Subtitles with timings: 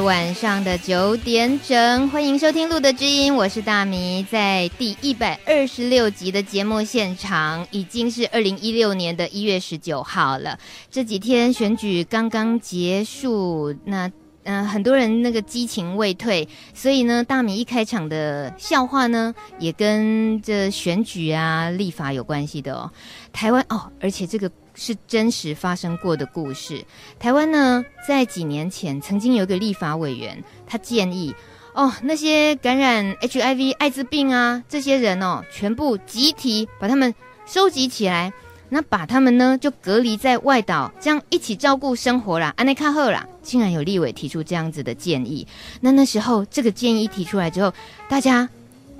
[0.00, 10.58] 晚上的九点整，欢迎收听《路的知音》，我是大米，在第一百二十六集的节目现场，已经是二零一六年的一月十九号了。
[10.90, 14.10] 这几天选举刚刚结束，那
[14.44, 22.90] 嗯、很多人那个激情未退，所以呢，大米一开场的笑话呢，也跟这选举啊、立法有关系的哦。
[23.32, 24.50] 台湾哦，而且这个。
[24.82, 26.84] 是真实发生过的故事。
[27.20, 31.32] 台湾呢，在几年前曾经有一个立法委员，他建议
[31.72, 37.14] 哦，那些感染 HIV 艾滋病啊这些人哦，全部集体把他们
[37.46, 38.32] 收集起来，
[38.70, 42.52] 那把他们呢就隔离在外岛，这样一起照顾生活啦。
[42.56, 45.46] 安内卡赫啦，竟然有立委提出这样子的建议。
[45.80, 47.72] 那那时候这个建议提出来之后，
[48.08, 48.48] 大家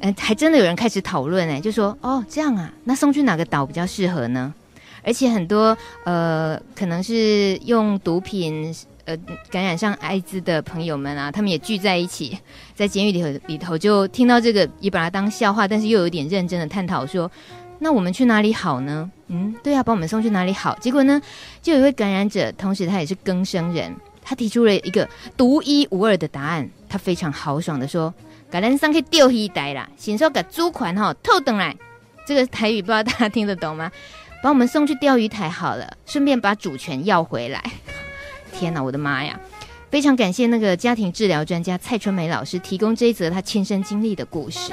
[0.05, 4.53] 嗯、还真的有人开始讨论哎，就说哦这样啊，那送去哪个岛比较适合呢？
[5.05, 9.17] 而且很多呃，可能是用毒品呃
[9.51, 12.39] 感染上艾滋的朋友们啊，他们也聚在一起，
[12.75, 17.31] 在监狱里头里头就听到这个，也把它当笑话，但是又有点认真的探讨说，
[17.81, 19.11] 那我们去哪里好呢？
[19.27, 20.77] 嗯，对啊，把我们送去哪里好？
[20.81, 21.21] 结果呢，
[21.61, 28.15] 就有一位感染者，同时他也是更生人，他提出了一个独一无二的答案，他非常豪爽的说
[28.49, 31.77] ：“感染上去钓鱼台啦，先说个租款哈，偷等来。”
[32.25, 33.91] 这个台语不知道大家听得懂吗？
[34.43, 37.63] 把我们送去钓鱼台好了，顺便把主权要回来。
[38.53, 39.39] 天哪，我的妈呀！
[39.89, 44.73] 非常感谢那个家庭治疗专家蔡春梅老师提供这一则他亲身经历的故事。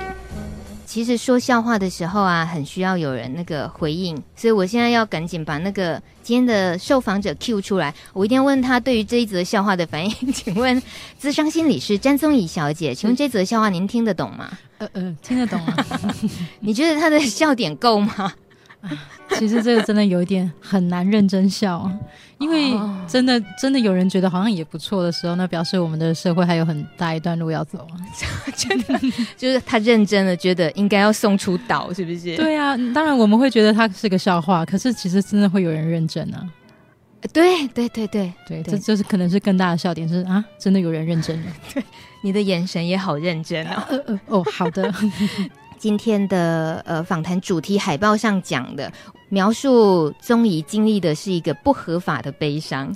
[0.86, 10.34] 其实说笑话的时候啊，很需要有人那个回应，所以我现在要赶紧把那个今天的受访者 Q 出来，我一定要问他对于这一则笑话的反应。
[10.34, 10.82] 请问，
[11.20, 14.58] 资商心理师詹宗怡小姐，请问这则笑话您听得懂吗？
[14.80, 15.86] 呃呃，听得懂啊。
[16.62, 18.34] 你觉得他的笑点够吗？
[19.38, 21.90] 其实这个真的有一点很难认真笑，
[22.38, 22.74] 因为
[23.08, 27.86] 真的真的有人觉得好像也不错的时候，那表示我们的社会还有很大一段路要走。
[28.56, 29.00] 真的
[29.38, 32.36] 就是他认真的觉得应该要送出岛，是不是？
[32.36, 36.48] 对啊，当然我们会觉得他是个笑话，可是其实真的会有人认真啊。
[37.34, 41.52] 对对对对对，这就是可能是更大的笑点是啊，真的有人认真了。
[41.74, 41.84] 对，
[42.24, 43.86] 你的眼神也好认真啊。
[44.28, 44.90] 哦，好的。
[45.80, 48.92] 今天的呃访谈主题海报上讲的，
[49.30, 52.94] 描述宗仪经历的是一个不合法的悲伤，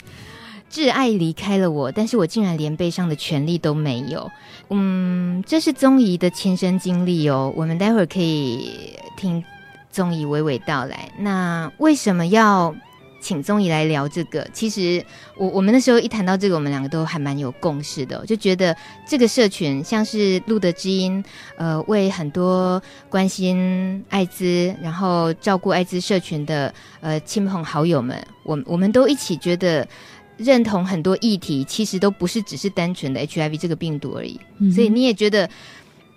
[0.70, 4.30] 挚爱离开了我，但是我竟然连悲伤的权利都没有。
[4.70, 8.70] 嗯，这是宗仪的亲身经历哦，我们待会儿可以
[9.16, 9.42] 听
[9.90, 11.10] 宗仪娓娓道来。
[11.18, 12.76] 那为什么要？
[13.24, 15.04] 请宗仪来聊这个，其实
[15.38, 18.76] 我我们那时候一谈到这个，我们两个都还蛮有共识的，就觉得
[19.08, 21.24] 这个社群像是路德知音，
[21.56, 29.88] 呃，为很多关心艾滋，然后照顾艾滋社群的呃亲朋好友们，我我们都一起觉得
[30.36, 35.50] 认同很多议题，其实都不是只是单纯的 HIV 这个病毒而已，嗯、所以你也觉得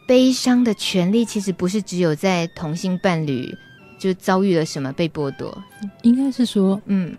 [0.09, 3.57] 悲伤的权利其实不是只有在同性伴侣。
[3.99, 5.57] 就遭遇了什么被剥夺？
[6.03, 7.15] 应该是说，嗯，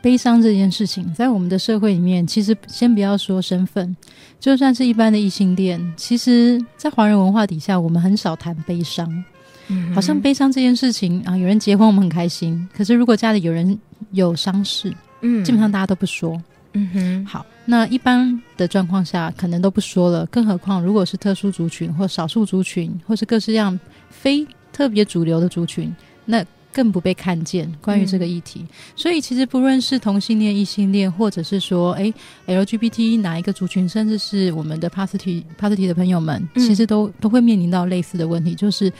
[0.00, 3.96] 悲伤这件事情，在我们的社会里面，其实先不要说身份，
[4.40, 9.24] 就算是一般的异性恋，其实，在华人文化底下，我们很少谈悲伤。
[9.68, 13.78] 嗯，好像悲伤这件事情啊，有人结婚我们很开心，可是如果家里有人
[14.10, 16.40] 有伤事，嗯，基本上大家都不说。
[16.74, 23.78] 嗯哼，好，那一般的状况下可能都不说了，更何况如果是特殊族群或少数族群，或是各式样
[24.08, 25.94] 非特别主流的族群。
[26.32, 26.42] 那
[26.72, 27.70] 更不被看见。
[27.82, 32.10] 关于这个议题，嗯、所以其实不论是同性恋、异性恋，或者是说，哎
[32.46, 38.90] ，LGBT 哪一个族群，甚至是我们的 Positive Positive 的朋友们，嗯、其实都都会面临到类似的问题，就是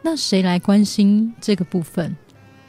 [0.00, 2.16] 那谁来关心这个部分？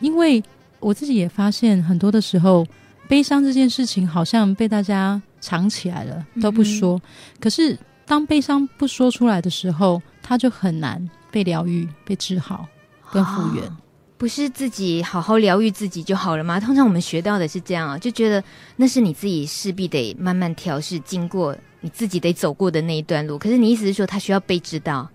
[0.01, 0.43] 因为
[0.81, 2.67] 我自己也发现，很多的时候，
[3.07, 6.97] 悲伤这件事情好像被大家藏起来了，都不说。
[6.97, 7.01] 嗯、
[7.39, 12.67] 可是当悲伤不说出来的时候，它就很难被疗愈、被治好、
[13.13, 13.63] 跟复原。
[13.63, 13.77] 哦
[14.19, 16.59] 不是自己好好疗愈自己就好了吗？
[16.59, 18.43] 通常我们学到的是这样啊，就觉得
[18.75, 23.37] 那是你自己势必得慢慢调试，经过你自己得走过的那一段路。
[23.37, 25.09] 可是你意思是说，他需要被知道，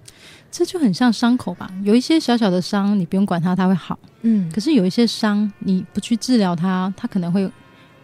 [0.51, 1.71] 这就很像伤口吧？
[1.83, 3.99] 有一些小小的伤，你不用管它，它会好。
[4.23, 7.47] 嗯，可是有一些伤，你不去治疗它，它可能会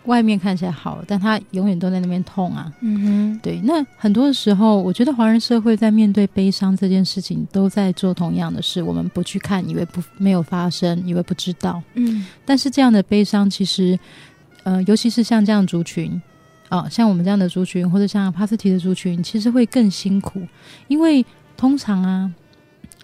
[0.06, 2.73] 外面看起来好，但他永远都在那边痛啊。
[2.81, 3.61] 嗯哼，对。
[3.62, 8.82] 那很多的时候，我觉得华人社会在面对悲伤这件事情，都在做同样的事。
[8.82, 11.82] 我们不去看，以为不没有发生，以为不知道。
[11.94, 12.26] 嗯。
[12.47, 13.99] 但是这样的悲伤，其实，
[14.62, 16.11] 呃，尤其是像这样族群，
[16.70, 20.41] 啊、呃，像我们这样的族群，或者像帕斯提的族群，其实会更辛苦，
[20.88, 21.25] 因为
[21.56, 22.32] 通常啊，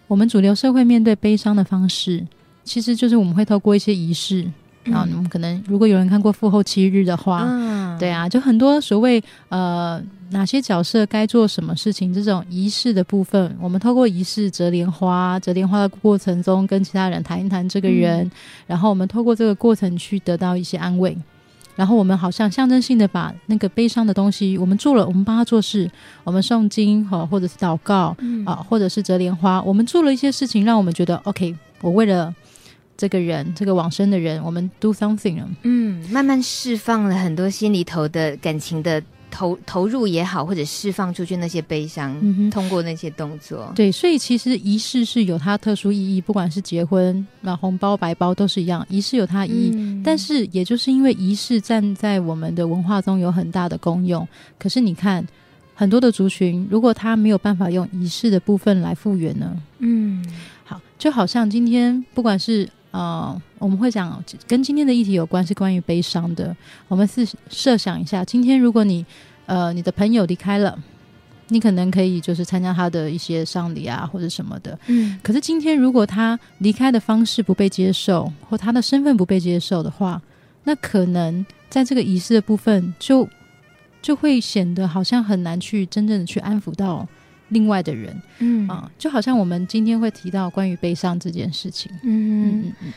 [0.06, 2.26] 我们主流社会面对悲伤的方式，
[2.64, 4.50] 其实就是我们会透过一些仪式。
[4.86, 10.00] 然后你们可能，如果有人看过《复后七日》的话，嗯，对啊，就很多所谓呃
[10.30, 18.30] 哪些角色该做什么事情这种仪式的部分，我们透过仪式折莲花，折莲花的过程中跟其他人谈一谈这个人，嗯，
[18.66, 21.16] 然后我们透过这个过程去得到一些安慰，
[21.74, 25.90] 然后我们好像象征性的把那个悲伤的东西，我们做了，我们帮他做事，
[26.24, 32.34] 我们诵经哈，或者是祷告啊，嗯，或者是折莲花，我们做了一些事情，让我们觉得 OK，我为了。
[32.96, 35.48] 这个人，这个往生的人，我们 do something 了。
[35.62, 42.18] 嗯，慢慢释放了很多心里头的感情的投投入也好，或者释放出去那些悲伤，
[42.50, 43.70] 通过那些动作。
[43.74, 49.70] 对，所以其实仪式是有它特殊意义，不管是结婚、那红包、白包都是一样，仪式有它意义。
[49.74, 50.02] 嗯。
[50.02, 54.26] 但是也就是因为仪式站在我们的文化中有很大的功用，
[54.58, 55.26] 可是你看
[55.74, 59.54] 很多的族群，如果他没有办法用仪式的部分来复原呢？
[59.80, 60.24] 嗯，
[60.64, 62.66] 好，就好像今天不管是。
[62.96, 66.56] 呃，我们会讲跟今天的议题有关，是关于悲伤的。
[66.88, 69.04] 我们是设想一下，今天如果你
[69.44, 70.82] 呃你的朋友离开了，
[71.48, 74.78] 你可能可以就是参加他的一些丧礼啊或者什么的。
[74.86, 75.18] 嗯。
[75.22, 80.22] 可是今天如果他离开的方式不被接受，或他的身份不被接受的话，
[80.64, 83.28] 那可能在这个仪式的部分就
[84.00, 87.06] 就会显得好像很难去真正的去安抚到。
[87.48, 92.92] 另外的人，嗯啊，就好像我们今天会提到关于悲伤这件事情，嗯嗯嗯，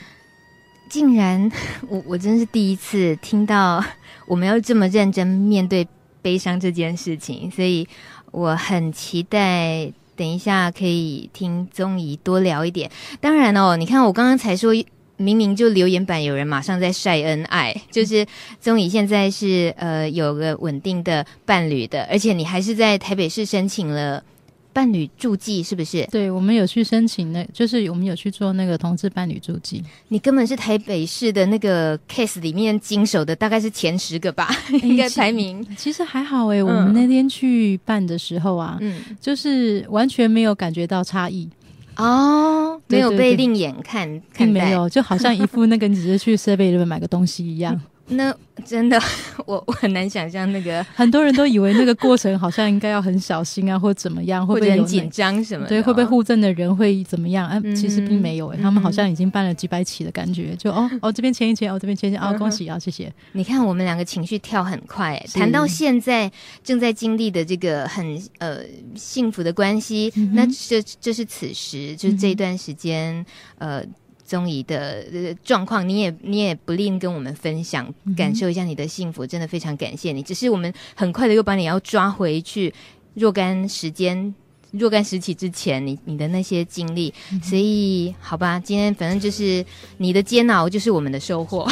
[0.90, 1.52] 竟然
[1.88, 3.84] 我我真是第一次听到
[4.26, 5.88] 我们要这么认真面对
[6.24, 7.88] 悲伤这件事情，所以
[8.32, 12.90] 我很期待等一下可以听宗仪多聊一点。
[13.22, 14.74] 当然哦，你看我刚刚才说，
[15.18, 18.26] 明明就留言板有人马上在晒恩爱，就是
[18.60, 24.24] 宗仪现在是呃有个稳定的伴侣的，而且你还是在台北市申请了。
[24.72, 26.06] 伴侣助记是不是？
[26.12, 29.84] 对，我们有去申请，那就是我们有去做那个同志伴侣助记。
[30.10, 35.66] 你根本是台北市的那个 case 里面经手的，大概是前十个吧，欸、 应该排名。
[35.78, 41.50] 其实还好哎、我们那天去办的时候啊，嗯，就是完全没有感觉到差异
[41.98, 47.80] 哦，没有被另眼看，看没有，就好像一副那个你只是去7-11里面买个东西一样。
[48.10, 48.36] 那
[48.66, 49.00] 真的，
[49.46, 55.70] 我我很难想象那个很多人都以为那个过程好像应该要很小心啊，或怎么样，会不会很紧张什么的？
[55.70, 57.48] 对，会不会互证的人会怎么样？
[57.48, 63.12] 哎、其实并没有、欸，他们好像已经办了几百起的感觉，就哦哦这边签一签，哦这边签一签，哦恭喜啊，谢谢。
[63.32, 66.32] 你看我们两个情绪跳很快、欸，谈到现在
[66.64, 68.60] 正在经历的这个很呃
[68.96, 73.26] 幸福的关系，嗯、那这这是此时，就是这段时间、
[73.60, 73.86] 嗯、呃。
[74.30, 80.22] 宗沂的状况，你也你也不吝跟我们分享，感受一下你的幸福，真的非常感谢你。
[80.22, 82.72] 只是我们很快的又把你要抓回去
[83.16, 84.36] 若干时间、
[84.70, 87.12] 若干时期之前，你你的那些经历。
[87.42, 89.66] 所以，好吧，今天反正就是
[89.98, 91.68] 你的煎熬，就是我们的收获。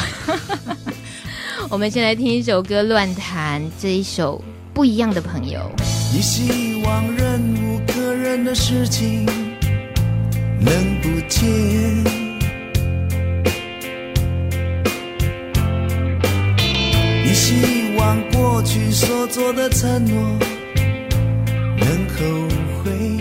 [1.70, 4.42] 我们先来听一首歌，《乱弹》这一首
[4.74, 5.70] 不一样的朋友。
[6.12, 9.26] 你希望忍无可忍的事情
[10.60, 12.27] 能不见。
[17.28, 20.38] 你希望过去所做的承诺
[21.76, 22.24] 能后
[22.82, 23.18] 悔。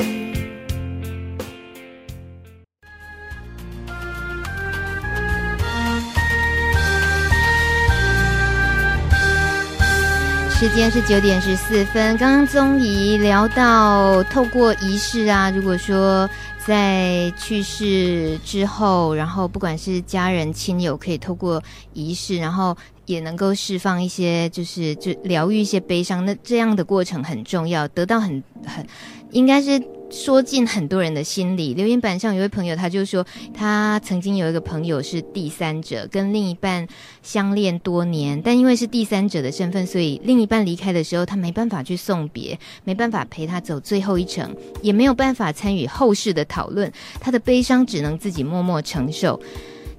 [10.52, 12.16] 时间是九点十四分。
[12.16, 16.30] 刚刚宗沂聊到，透过仪式啊，如果说
[16.66, 21.62] 在去世之后，然后不管是家人亲友，可以透过
[21.92, 22.74] 仪式，然后。
[23.08, 28.86] 也能够释放一些，就是就疗愈一些悲伤，那这样的过程很重要，得到很很，
[29.32, 31.74] 应该是说进很多人的心里。
[31.74, 36.86] 留言板上有位朋友，他就说他曾经有一个朋友是第三者，跟另一半
[37.24, 49.42] 相恋多年，但因为是第三者的身份，所以另一半离开的时候，他没办法去送别，没办法陪他走最后一程，也没有办法参与后事的讨论，他的悲伤只能自己默默承受，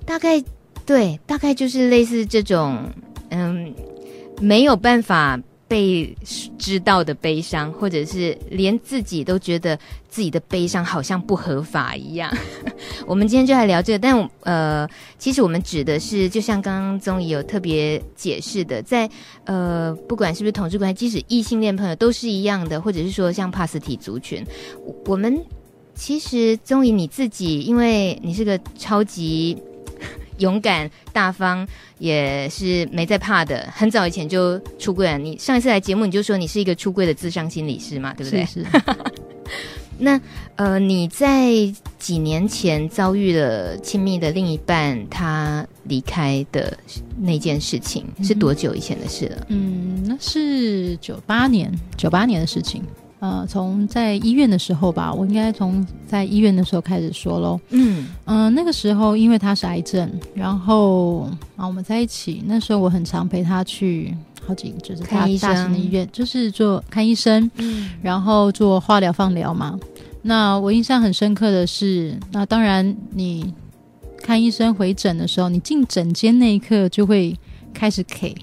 [0.05, 0.45] 大概。
[0.89, 2.83] 对，大概就是类似这种，
[3.29, 3.75] 嗯，
[4.41, 6.17] 没有办法被
[6.57, 9.79] 知道的悲伤，或者是连自己都觉得
[10.09, 12.35] 自己的悲伤好像不合法一样。
[13.07, 19.07] 我们今天就来聊这个，但呃，其实我们指的是，就像刚刚宗仪有特别解释的，在
[19.45, 24.43] 呃，不管是不是同志关系，即使异性恋朋友都是一样的，或者是说像帕斯提族群，
[25.05, 25.39] 我们
[25.95, 29.55] 其实宗仪你自己，因为你是个超级。
[30.39, 31.67] 勇敢大方
[31.99, 35.19] 也是没在怕的，很早以前就出柜了。
[35.19, 38.45] 你上一次来节目，你就说你是一个出柜的智商心理师嘛，对不对？
[38.47, 38.63] 是。
[38.63, 38.67] 是
[40.01, 40.21] 那
[40.55, 41.51] 呃，你在
[41.99, 46.79] 几年前遭遇了亲密的另一半他离开的
[47.21, 49.47] 那件事情，是多久以前的事了？
[49.49, 52.81] 嗯，那是九八年，九八年的事情。
[53.21, 57.61] 呃，从在医院的时候吧，我应该从在医院的时候开始说喽。
[57.71, 69.79] 嗯嗯、呃，那个时候因为他是癌症，然后啊我们在一起，那时候我很常陪他去好几个就是大大型的医院，就是做看医生，嗯，然后做化疗、放疗嘛。
[70.23, 73.53] 那我印象很深刻的是，那当然你
[74.23, 77.37] 看医生回诊的时候，你进诊间那一刻就会
[77.75, 78.37] 开始 K。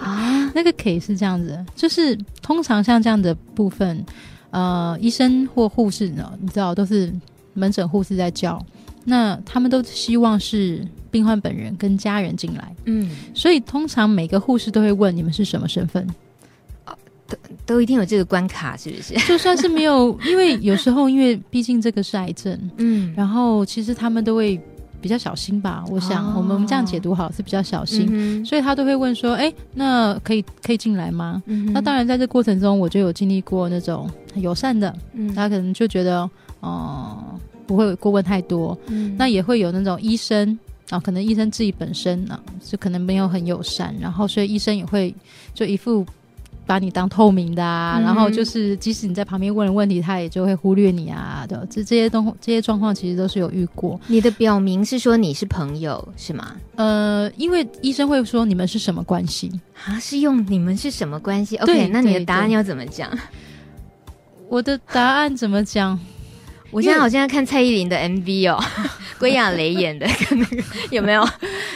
[0.00, 4.02] 啊，那个 K 是这样子，就是通常像这样的部分，
[4.50, 7.12] 呃，医生或护士呢，你知道都是
[7.52, 8.64] 门诊护士在叫，
[9.04, 16.06] 那他们都希望是病患本人跟家人进来，嗯，所以通常每个护士都会问你们是什么身份，
[16.86, 16.96] 哦，
[17.26, 19.14] 都都一定有这个关卡，是不是？
[19.26, 24.60] 就算是没有，因为有时候因为毕竟这个是癌症，嗯，然后其实他们都会。
[25.04, 36.22] 比较小心吧，我想、哦、我们这样解读好是比较小心，嗯、所以他都会问说：“哎，那可以可以进来吗？”嗯、那当然，在这过程中，我就有经历过那种很友善的，嗯、他可能就觉得
[36.60, 38.74] 哦、呃、不会过问太多。
[38.86, 40.58] 嗯、那也会有那种医生
[40.88, 45.14] 啊，可能医生自己本身呢、啊、就可能没有很友善，然后所以医生也会
[45.52, 46.02] 就一副。
[46.66, 51.44] 把你当透明的啊，嗯、然后就是即使你在旁边问了问题，他也就会忽略你啊。
[51.48, 54.00] 的，这这些东这些状况其实都是有遇过。
[54.06, 56.56] 你的表明是说你是朋友是吗？
[56.76, 59.50] 呃，因为医生会说你们是什么关系
[59.84, 59.98] 啊？
[60.00, 63.10] 是用你们是什么关系？OK，那你的答案要怎么讲？
[64.48, 65.98] 我的答案怎么讲？
[66.74, 68.62] 我现在好像在看蔡依林的 MV 哦，
[69.18, 71.26] 归亚蕾演的，那个 有没有？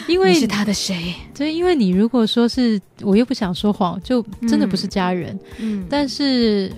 [0.09, 1.15] 因为你是他的谁？
[1.35, 5.39] 对，因为你如果说是，我又不想说谎，就真的不是家人。
[5.59, 6.73] 嗯，但是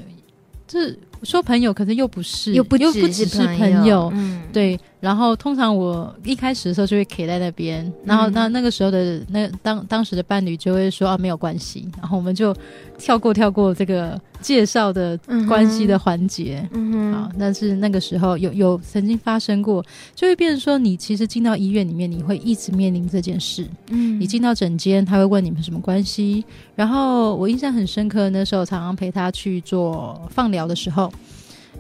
[0.69, 4.11] 这说朋友，可是又不是，又不又不只是朋友。
[4.15, 4.79] 嗯，对。
[5.01, 12.55] 然后通常我一开始的时候就会卡在那边，然后那那个时候的那当当时的伴侣就会说啊，没有关系，然后我们就
[12.99, 16.69] 跳过跳过这个介绍的关系的环节。
[16.73, 19.83] 嗯哼，好，但是那个时候有有曾经发生过，
[20.15, 23.67] 就会变成说你其实进到医院里面，你会一直面临这件事。
[23.89, 26.45] 嗯，你进到诊间，他会问你们什么关系。
[26.75, 31.11] 然后我印象很深刻，那时候常常陪他去做放疗的时候。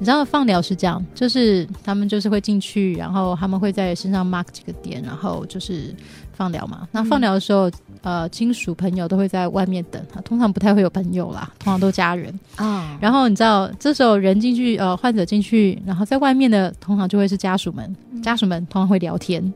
[0.00, 5.94] 你知道放疗是这样，就是他们就是会进去，然后他们会在身上 mark 几个点，然后就是
[6.32, 6.88] 放疗嘛。
[6.90, 12.66] 那放疗的时候，嗯、呃，亲属朋友都会在外面等，通常不太会有朋友啦，通常都家人啊。
[12.66, 19.52] 哦、然后你知道，这时候人进去，呃，患者进去，然后在外面的通常就会是家属们，嗯、家属们通常会聊天。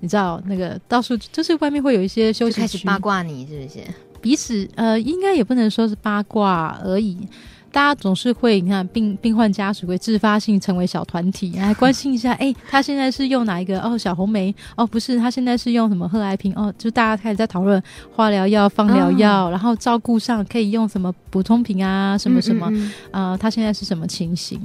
[0.00, 3.78] 你知道那个到处就是外面会有一些休息区，开始八卦你是不是？
[4.20, 7.16] 彼此呃，应该也不能说是八卦而已。
[7.72, 13.80] 大家总是会，你看病病患家属会自发性成为小团体来关心一下， 哎、欸，他现在是用哪一个？
[13.80, 14.54] 哦，小红梅？
[14.76, 16.54] 哦，不是，他现在是用什么贺来平？
[16.54, 17.82] 哦，就大家开始在讨论
[18.14, 23.38] 化疗药、放疗药，哦、然后照顾上可以用什么补充品啊，什么什么啊、嗯嗯嗯呃？
[23.38, 24.60] 他现在是什么情形？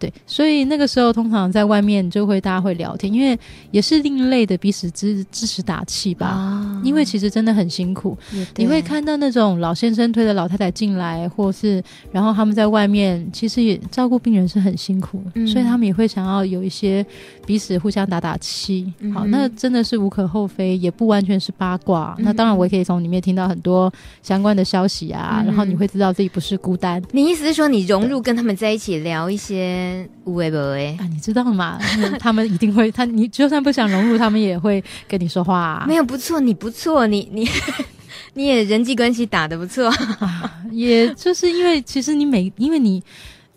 [0.00, 3.38] 对，所以那个时候通常在外面就会大家会聊天，因为
[3.70, 6.26] 也是另类的彼此支支持打气吧。
[6.28, 8.16] 啊、因为其实真的很辛苦，
[8.56, 17.04] 你会看到那种老先生推着老太太进来，或是然后他们在外面其实也照顾病人是很辛苦，嗯、所以他们也会想要有一些
[17.50, 18.92] 彼此互相打打气。
[19.00, 22.14] 嗯、好，那真的是无可厚非，也不完全是八卦。
[22.18, 23.92] 嗯、那当然我也可以从里面听到很多
[24.22, 27.02] 相关的消息啊，嗯、然后你会知道自己不是孤单。
[27.10, 30.08] 你意思是说你融入跟他们在一起聊一些？
[30.26, 31.76] 无为不为啊，你知道吗？
[32.20, 35.84] 他们一定会，他你就算不想融入，他们也会跟你说话啊。
[35.88, 37.48] 没有不错，你不错，你你
[38.34, 39.88] 你也人际关系打得不错
[40.20, 40.62] 啊。
[40.70, 43.02] 也就是因为其实你每因为你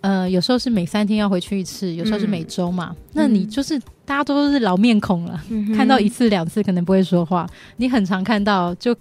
[0.03, 8.95] 呃有时候是每三天要回去一次，有时候是每周嘛，嗯、那你就是大家都是老面孔了，嗯、看到一次两次可能不会说话，你很常看到就。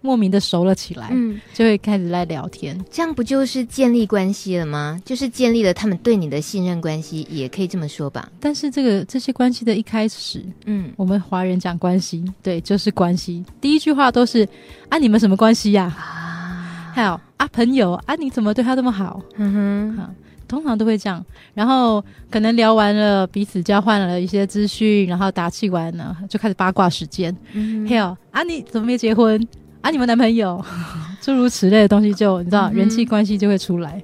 [0.00, 5.00] 莫名的熟了起来，嗯，就会开始来聊天，这样不就是建立关系了吗？
[5.04, 8.28] 就是建立了他们对你的信任关系，也可以这么说吧。
[8.40, 14.46] 但是这个这些关系的一开始，嗯，我们华人讲关系，对，就是关系，第一句话都是
[14.88, 15.84] 啊，你们什么关系呀？
[15.96, 19.22] 啊，还有啊朋友啊，你怎么对他这么好？
[19.36, 19.52] 嗯
[19.94, 20.10] 哼，好，
[20.46, 21.24] 通常都会这样。
[21.54, 27.34] 然后可能聊完了，彼此交换了一些资讯，然后打气完了，就开始八卦时间。
[27.52, 29.40] 嗯，还有啊，你怎么没结婚？
[29.80, 30.64] 啊，你们男朋友？
[31.20, 34.02] 诸如此类的东西就，就你知道，人际关系就会出来，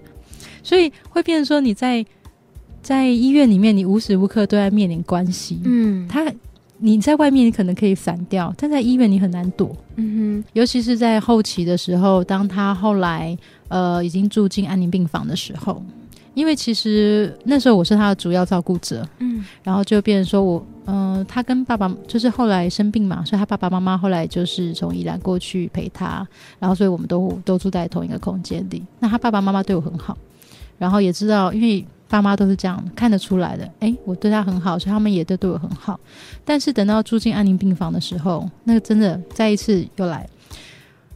[0.63, 2.05] 所以会变成说你在
[2.83, 5.61] 在医院里面，你无时无刻都在面临关系。
[5.65, 6.25] 嗯，他。
[6.85, 9.71] 你在外面你可能可以散掉，但在医院你很难躲。
[9.95, 15.81] 嗯哼，尤其是在后期的时候，当他后来呃已经住进安宁病房的时候，
[16.35, 19.07] 因为其实那时候我是他的主要照顾者。
[19.19, 26.27] 嗯，然后就变成说我，嗯、呃，他跟爸爸就是后来生病嘛，所以他爸爸妈妈后来就是从宜兰过去陪他，
[26.59, 28.83] 然后所以我们都都住在同一个空间里。
[28.99, 30.17] 那他爸爸妈妈对我很好，
[30.79, 31.85] 然后也知道因为。
[32.09, 35.99] 爸妈都是这样看得出来的，诶，我对他很好，所以他们也都对我很好。
[36.45, 40.29] 但是等到住进安宁病房的时候，那个真的再一次又来，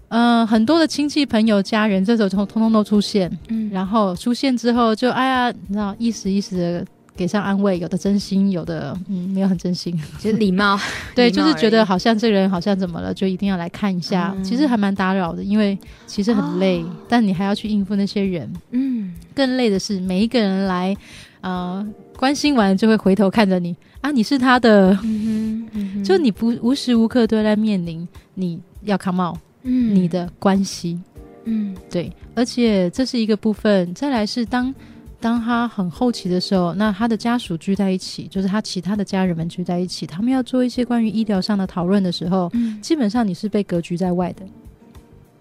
[0.08, 6.86] 呃，很多的亲戚朋友、家人，这时候通通通都出现，嗯，然后出现之后就哎呀，你知道，一时一时的。
[7.16, 10.78] 给上安慰，有的真心，有的嗯没有很真心，就是礼貌。
[11.16, 14.34] 对，就是觉得好像这个人好像怎么了，就一定要来看一下。
[14.36, 18.52] 嗯、其实还蛮打扰的，因为其实很累，哦、但你还要去应付那些人。
[18.72, 20.94] 嗯，更累的是每一个人来，
[21.40, 21.82] 呃，
[22.18, 30.98] 关心完就会回头看着你啊，你是他的，嗯嗯嗯、就你不无时无刻都在面临你要 come out，嗯，你的关系，
[31.44, 33.92] 嗯，对，而且这是一个部分。
[33.94, 34.74] 再来是当。
[35.18, 44.46] 当他很后期的时候，那他的家属聚在一起，就是他其他的家人们聚在一起，他们要做一些关于医疗上的讨论的时候，嗯、基本上你是被隔绝在外的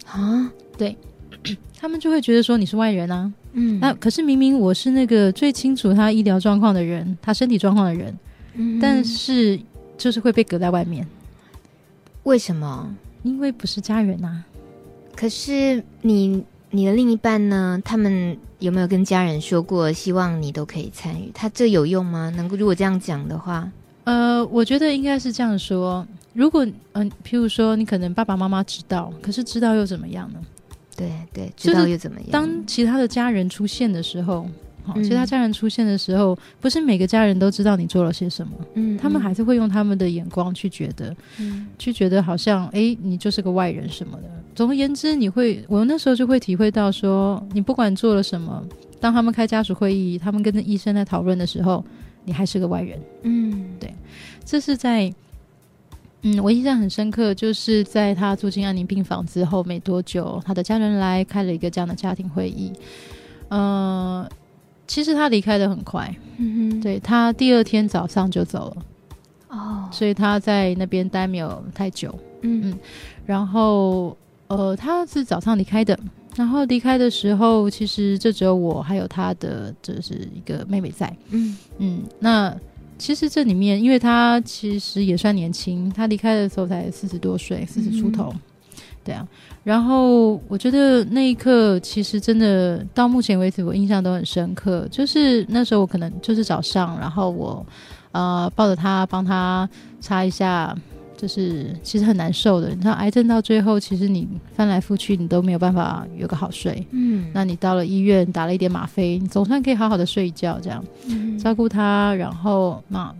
[0.09, 0.49] 啊。
[0.77, 0.97] 对，
[1.77, 3.31] 他们就会觉得说你是外人啊。
[3.51, 8.17] 嗯，那可是明明我是那个最清楚他医疗状况的人，他身体状况的人，
[8.53, 9.59] 嗯、但是
[9.97, 11.05] 就是会被隔在外面。
[12.23, 12.95] 为什么？
[13.25, 14.45] 因为不是家人啊。
[15.13, 16.41] 可是你。
[16.71, 17.81] 你的另一半呢？
[17.85, 21.31] 他们有没有跟家人说过，希望你都可以参与？
[21.33, 22.29] 他这有用吗？
[22.35, 23.71] 能够如果这样讲的话，
[24.03, 26.05] 呃，我觉得应该是这样说。
[26.33, 30.39] 如果嗯、呃，譬如说你可能爸爸妈妈知道，可是知道又怎么样呢？
[30.97, 32.29] 对对，知道又怎么样？
[32.31, 34.45] 当其他的家人出现的时候。
[35.03, 44.23] 其他家人出现的时候，嗯、不是每个家人都知道你做了些什么，嗯，他们还是会用他们的眼光去觉得，嗯，去觉得好像，哎、欸，你就是个外人什么的。
[44.53, 48.63] 总而言之，你会，我那时候就会体会到说，你不管做了什么，
[48.99, 51.83] 当他们开家属会议，他们跟着医生在讨论的时候，
[52.23, 53.93] 你还是个外人，嗯，对，
[54.45, 55.13] 这是在，
[56.21, 62.71] 嗯，我印象很深刻，就是在他住进安宁病房之后没多久，他的家人来开了一个这样的家庭会议，
[63.49, 64.29] 嗯、呃。
[64.87, 68.85] 其实他离开的很快，嗯哼，对，他第二天早上就走了，
[69.49, 72.69] 哦，所以他在那边待没有太久，嗯。
[72.69, 72.79] 嗯，
[73.25, 74.15] 然后
[74.47, 75.97] 呃，他是早上离开的，
[76.35, 81.57] 然后离开的时候，其实就只有我还有他的就是一个妹妹在，嗯。
[81.79, 82.55] 嗯，那
[82.97, 88.31] 其实这里面，因为他其实也算年轻，他离开的时候才四十多岁，四十出头。
[88.33, 88.39] 嗯
[89.05, 89.25] 对啊，
[89.63, 97.63] 然后我觉得那一刻其实真的到目前为止我印象都很深刻，就是那时候我可能就是早上，然后我
[98.13, 99.69] 呃抱着他帮他
[100.01, 100.75] 擦一下，
[101.15, 102.69] 就是其实很难受的。
[102.69, 106.83] 你知道癌症到最后，其实你翻来覆去你都没有办法有个好睡。
[106.89, 113.13] 嗯，那你到了医院打了一点吗啡，你总算可以好好的睡一觉，这样、嗯、照顾他，然后嘛。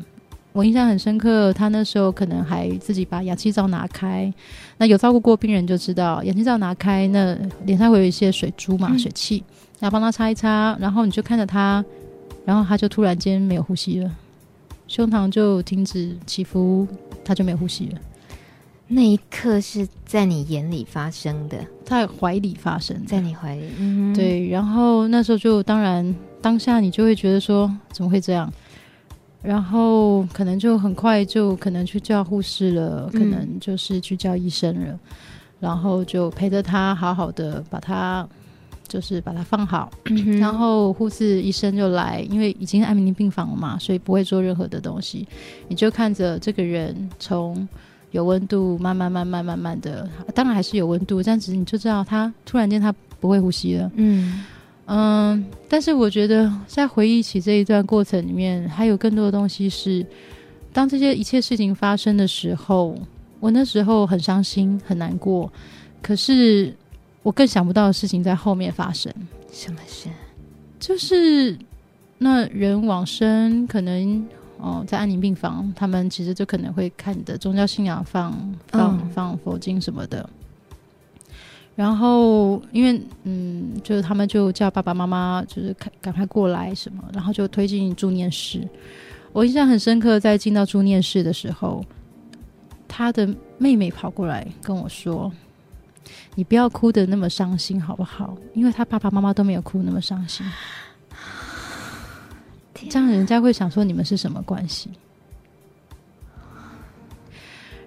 [0.56, 4.34] 我印象很深刻，他那时候可能还自己把氧气罩拿开。
[4.78, 9.44] 那有照顾过病人就知道，氧气罩拿开，那脸上会有一些水珠嘛，嗯、水汽，
[9.82, 11.84] 然后帮他擦一擦，然后你就看着他，
[12.46, 14.10] 然后他就突然间没有呼吸了，
[14.88, 16.88] 胸膛就停止起伏，
[17.26, 18.00] 他就没有呼吸了。
[18.88, 23.64] 那一刻是在你眼里发生的，在怀里发生，在你怀里。
[23.78, 24.48] 嗯，对。
[24.48, 28.50] 然后那时候就当然当下你就会觉得说，怎么会这样？
[29.46, 35.00] 然后可能就很快就可能去叫护士了，嗯、可能就是去叫医生了，
[35.60, 38.28] 然后就陪着他好好的把他
[38.88, 45.28] 就是把他放好，嗯、然后护士医生就来，因为已经是安宁病房了嘛，所以不会做任何的东西，
[45.68, 47.68] 你就看着这个人从
[48.12, 54.44] 有温度慢慢慢慢慢慢的，当然还是有温度，但只是你就知道他突然间他不会呼吸了，嗯。
[54.88, 60.06] 嗯，但是我觉得在回忆起这一段过程里面，还有更多的东西是，
[60.72, 62.96] 当这些一切事情发生的时候，
[63.40, 65.52] 我那时候很伤心、很难过，
[66.02, 66.76] 可是
[67.24, 69.12] 我更想不到的事情在后面发生。
[69.52, 70.08] 什么事？
[70.80, 71.58] 就是
[72.20, 74.24] 那人往生，可能
[74.60, 80.30] 哦，在安宁病房，他们其实就可能会看你的宗教信仰放放放佛经什么的。
[81.76, 88.66] 然后因为嗯，就是他们就叫爸爸妈妈，就是赶赶快过来什么，然后就推进助念室。
[89.34, 91.84] 我印象很深刻，在进到助念室的时候，
[92.88, 95.30] 他的妹妹跑过来跟我说
[96.36, 98.38] ：“你不要哭的那么伤心，好不好？
[98.54, 100.46] 因为他爸爸妈妈都没有哭那么伤心。
[102.90, 104.90] 这样人家会想说你们是什么关系？”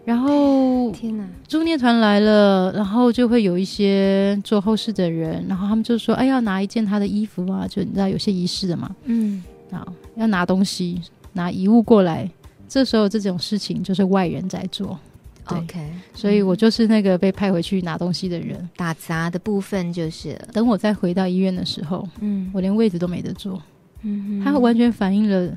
[0.08, 1.28] 然后，天哪！
[1.46, 11.02] 助念团来了，然后就会有一些做后事的人，然后他们就说：“哎，要拿一件他的衣服啊，就你知道有些仪式的嘛，嗯，啊，要拿东西。”
[11.34, 12.28] 拿遗物过来，
[12.66, 14.98] 这时候这种事情就是外人在做。
[15.44, 15.78] OK，
[16.14, 20.40] 所以我就是那个被派回去拿东西的人，打杂的部分就是。
[20.54, 23.60] 等我再回到医院的时候，嗯，我连位置都没得坐。
[24.02, 25.54] 嗯哼，他完全反映了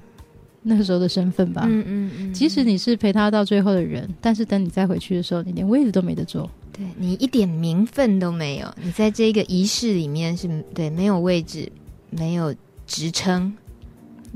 [0.63, 1.63] 那个时候的身份吧。
[1.65, 2.33] 嗯嗯嗯。
[2.33, 6.49] 即使你是陪他到最后的人，但是等你再回去的时候，你连位置都没得坐。
[6.73, 11.71] 对，你一点名分都没有，你在这个仪式里面是对没有位置，
[12.09, 12.53] 没有
[12.85, 13.53] 职称。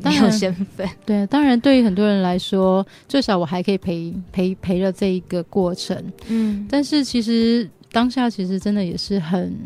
[0.04, 9.58] 没有身份，对，当然对于很多人来说，最少我还可以陪陪陪了这一个过程，嗯，但是其实当下其实真的也是很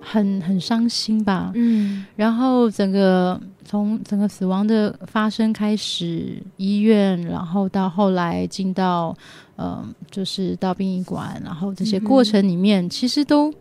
[0.00, 3.38] 很很伤心吧，嗯，然后整个
[3.74, 9.12] 从整个死亡的发生开始，医院，然后到后来进到
[9.56, 13.52] 嗯、呃，就是到殡仪馆，然后这些过程里面，嗯、其实都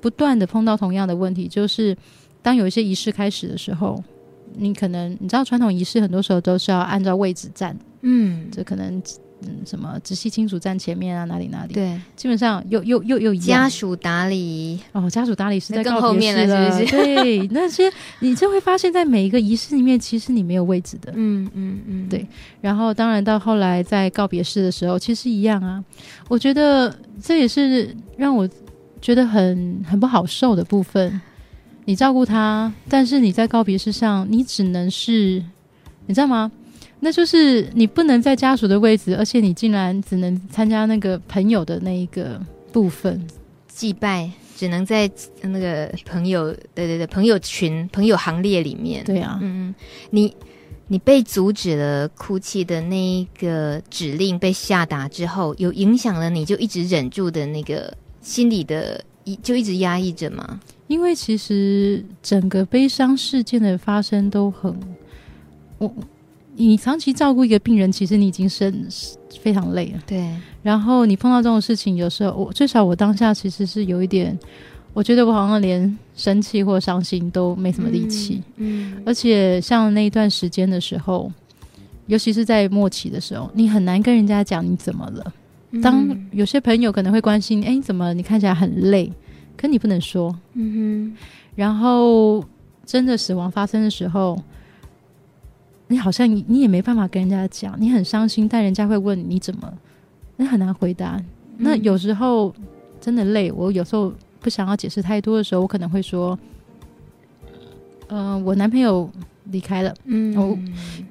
[0.00, 1.96] 不断的碰到同样的问题，就是
[2.42, 4.02] 当有一些仪式开始的时候。
[4.56, 9.00] 你可能你知道传统仪式很多时候都是要按照位置站，嗯，这可能
[9.42, 16.96] 嗯什么直系亲属站前面啊，哪里哪里，对，基本上又又又又家属打理哦，家属打理是在更后面了，是不是？
[16.96, 22.26] 对， 那些你就会发现在每一个仪式里面，其实你没有位置的，嗯嗯嗯，对。
[22.60, 25.82] 然后当然到后来在告别式的时候，其实一样啊。
[26.28, 28.48] 我觉得这也是让我
[29.00, 31.20] 觉得很很不好受的部分。
[31.86, 35.42] 你照顾他，但是你在告别式上，你只能是，
[36.06, 36.52] 你知道吗？
[37.00, 42.40] 那就是你不能在家属的位置，而且你竟然只能参加那个朋友的那一个
[42.72, 43.26] 部分
[43.66, 45.10] 祭拜，只能在
[45.40, 49.02] 那个朋友，对对对，朋友群、朋友行列里面。
[49.04, 49.74] 对啊，嗯，
[50.10, 50.36] 你
[50.88, 60.60] 你被阻止了哭泣的那一个指令被下达之后，有影响了你就一直忍住的那个心理的，一就一直压抑着吗？
[60.88, 64.78] 因为其实整个悲伤事件的发生都很，
[65.78, 65.94] 我
[66.56, 68.72] 你长期照顾一个病人，其实你已经是
[69.40, 70.02] 非常累了。
[70.06, 70.28] 对，
[70.62, 74.38] 然后你碰到这种事情，有时候我最少我当下其实是有一点，
[74.92, 78.42] 我觉得我好像连生气或伤心都没什么力气。
[78.56, 81.32] 嗯，嗯，而且像那一段时间的时候，
[82.06, 85.32] 尤其是在末期的时候，你很难跟人家讲你怎么了。
[85.80, 89.10] 当有些朋友可能会关心，哎，你怎么你看起来很累？
[89.56, 91.16] 可你不能说，嗯哼。
[91.54, 92.42] 然后
[92.84, 94.40] 真的死亡发生的时候，
[95.90, 99.70] 你好像你你也没办法跟人家讲，你很伤心，但人家会问你怎么，
[100.36, 101.20] 那很难回答。
[101.58, 102.54] 那有时候
[103.00, 106.38] 真的累，我有时候不想要解释太多的时候，我可能会说，
[108.08, 109.10] 嗯、呃，我男朋友。
[109.52, 110.56] 离开了，嗯，我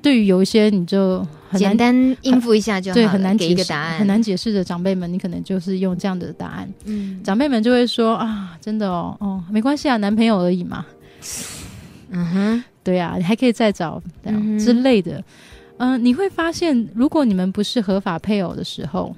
[0.02, 10.86] 对于有一些你就很简单应付一下就好，对，很难给一个答案，很难解释的长辈们，你可能就是用这样的答案，嗯，长辈们就会说啊，真的哦，哦，没关系啊，男朋友而已嘛，
[12.12, 15.23] 嗯哼，对啊，你还可以再找这样、嗯、之类的，
[15.78, 19.15] 嗯、呃，你会发现，如果你们不是合法配偶的时候，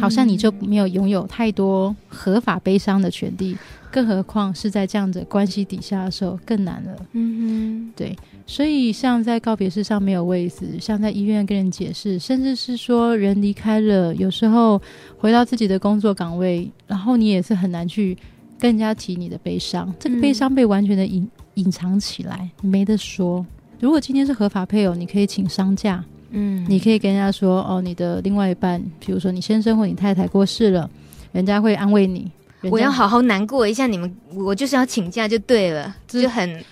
[0.00, 3.54] 好像你就没有拥有太多合法悲伤的权利。
[3.90, 6.96] 更何况是在这样的关系底下的时候，更难了。
[7.12, 14.80] 嗯哼，对，所以像在告别式上没有位置，像在医院跟人解释，甚至是说人离开了，有时候
[15.18, 18.16] 回到自己的工作岗位，然后你也是很难去
[18.58, 23.44] 跟人家提你的悲伤，这个悲伤被完全的隐隐藏起来，没得说。
[23.78, 30.88] 如果今天是合法配偶，你可以请丧假，嗯，你可以跟人家说，哦，你的另外一半，比如说你先生或你太太过世了，
[31.32, 32.30] 人家会安慰你。
[32.70, 36.64] 我要好好难过一下，你们我就是要请假就对了，就很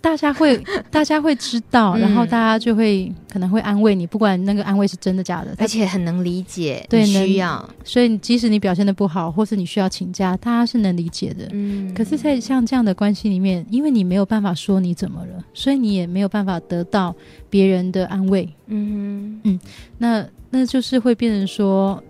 [0.00, 0.56] 大家会
[0.90, 11.48] 大家会知道，然后大家就会可能会安慰你，不管那个安慰是真的假的，而且很能理解，对，需要，所以即使你表现的不好，或是你需要请假，大家是能理解的。
[11.52, 17.14] 嗯，可是，在像这样的关系里面，因为你没有办法说你怎么了，所以你也没有办法得到
[17.50, 18.48] 别人的安慰。
[18.66, 19.60] 嗯嗯，
[19.98, 22.02] 那那就是会变成说。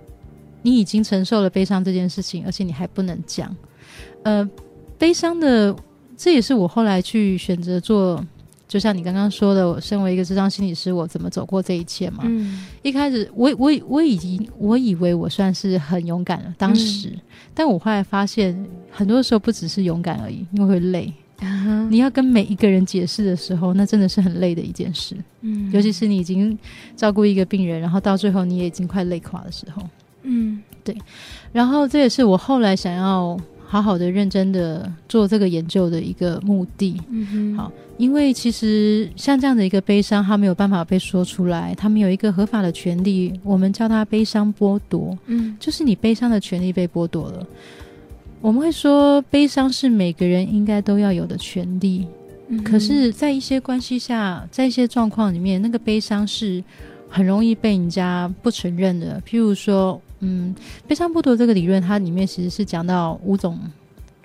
[0.61, 3.57] 你已经承受了悲伤这件事情，而且你还不能讲。
[4.25, 4.47] 呃，
[4.99, 5.75] 悲伤的，
[6.19, 8.23] 这也是我后来去选择做
[8.67, 12.25] 就像你刚刚说的，我身为一个智商心理师，我怎么走过这一切嘛？
[12.27, 17.21] 嗯，一开始我我我已经我以为我算是很勇敢了，当时，嗯、
[17.55, 21.11] 但我后来发现，很多时候不只是勇敢而已，因为会累。
[21.41, 21.89] Uh huh.
[21.89, 25.17] 你要跟每一个人解释的时候，那真的是很累的一件事。
[25.43, 26.59] 嗯，尤其是你已经
[26.97, 29.83] 照顾一个病人，然后到最后你也已经快累垮的时候。
[30.25, 30.95] 嗯，对。
[31.53, 33.39] 然后这也是我后来想要
[33.71, 36.99] 好好的、认真的做这个研究的一个目的。
[37.11, 45.17] 嗯哼，好，因为其实像这样的一个悲伤，他没有办法被说出来，他们有一个合法的权利，我们叫它悲伤剥夺。
[45.27, 47.47] 嗯，就是你悲伤的权利被剥夺了。
[48.41, 52.07] 我们会说，悲伤是每个人应该都要有的权利。
[52.49, 52.65] 嗯。
[52.65, 56.65] 可是，在一些关系下，在一些状况里面，那个悲伤是
[57.07, 59.21] 很容易被人家不承认的。
[59.29, 60.55] 譬如说，嗯，
[60.87, 63.59] 悲伤剥夺这个理论，它里面其实是讲到五种。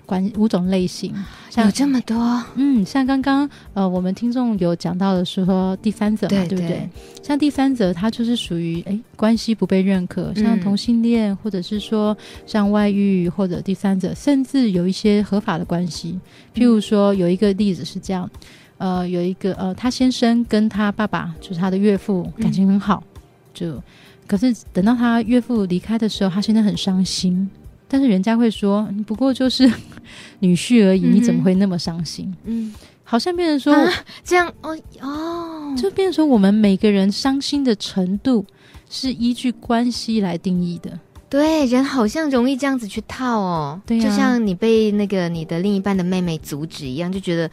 [0.06, 1.14] 关五种类型，
[1.48, 2.14] 像有这么多，
[2.56, 6.86] 嗯，像刚刚呃，我们听众有讲到的是说第三者嘛，对，对不对？
[7.22, 16.20] 像第三者，他就是属于哎，关系不被认可，像同性恋，嗯、或者是说像外遇或者第三者，甚至有一些合法的关系，
[16.54, 18.28] 譬如说有一个例子是这样，
[18.76, 23.20] 呃，有一个呃，他先生跟他爸爸就是他的岳父感情很好，嗯、
[23.54, 23.82] 就
[24.26, 27.48] 可是等到他岳父离开的时候，他现在很伤心。
[27.86, 29.70] 但是人家会说，不过就是
[30.40, 32.34] 女婿而已，嗯、你怎么会那么伤心？
[32.44, 33.92] 嗯，好像变成说、啊、
[34.24, 38.44] 这样哦哦，就变成说我们每个人伤心的程度
[38.88, 40.98] 是依据关系来定义的。
[41.28, 47.48] 对，人好像容易这样子去套哦，对、啊，就像你被那个你的另一半的妹妹阻止一样，就觉得。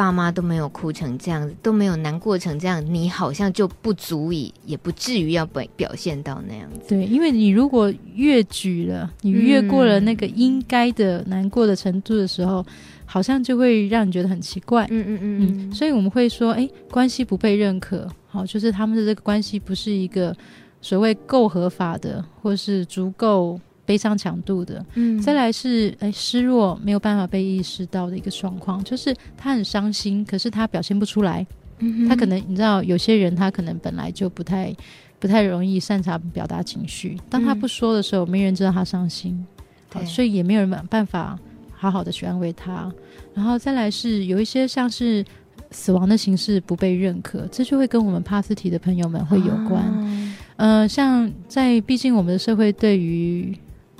[0.00, 6.80] 爸妈都没有哭成这样子，都没有难过成这样，你好像就不足以，也不至于要表表现到那样子。
[6.88, 12.64] 对，因为你如果越举了，你越过了那个应该的难过的程度的时候，嗯、
[13.04, 14.86] 好像就会让你觉得很奇怪。
[14.88, 15.74] 嗯嗯嗯嗯。
[15.74, 20.34] 所以我们会说，哎，关系不被认可，好，就是他们的这个关系不是一个
[20.80, 23.60] 所谓够合法的，或是足够。
[23.90, 31.44] 悲伤强度的，嗯，再来是哎失落没有办法被意识到的一个状况，就是他很伤心，可是他表现不出来，
[31.80, 34.72] 嗯，他可能你知道有些人他可能本来就不太
[35.18, 39.44] 不太容易擅长表达情绪，当他不说的时候，嗯、没人知道他伤心，
[39.92, 41.36] 对，所以也没有人办法
[41.72, 42.88] 好好的去安慰他，
[43.34, 45.24] 然后再来是有一些像是
[45.72, 50.26] 死亡的形式不被认可，这就会跟我们帕斯提的朋友们会有关，哦、
[50.58, 53.52] 呃，像在毕竟我们的社会对于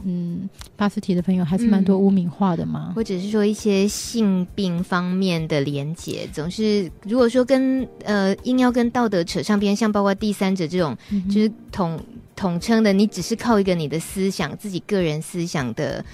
[0.04, 12.00] 嗯，巴斯提的朋友还是蛮多污名化的嘛，或者是说一些性病方面的连结，总是如果说跟呃硬要跟道德扯上边，像包括第三者这种，嗯、就是统
[12.34, 16.04] 统称的，你只是靠一个你的思想，自己个人思想的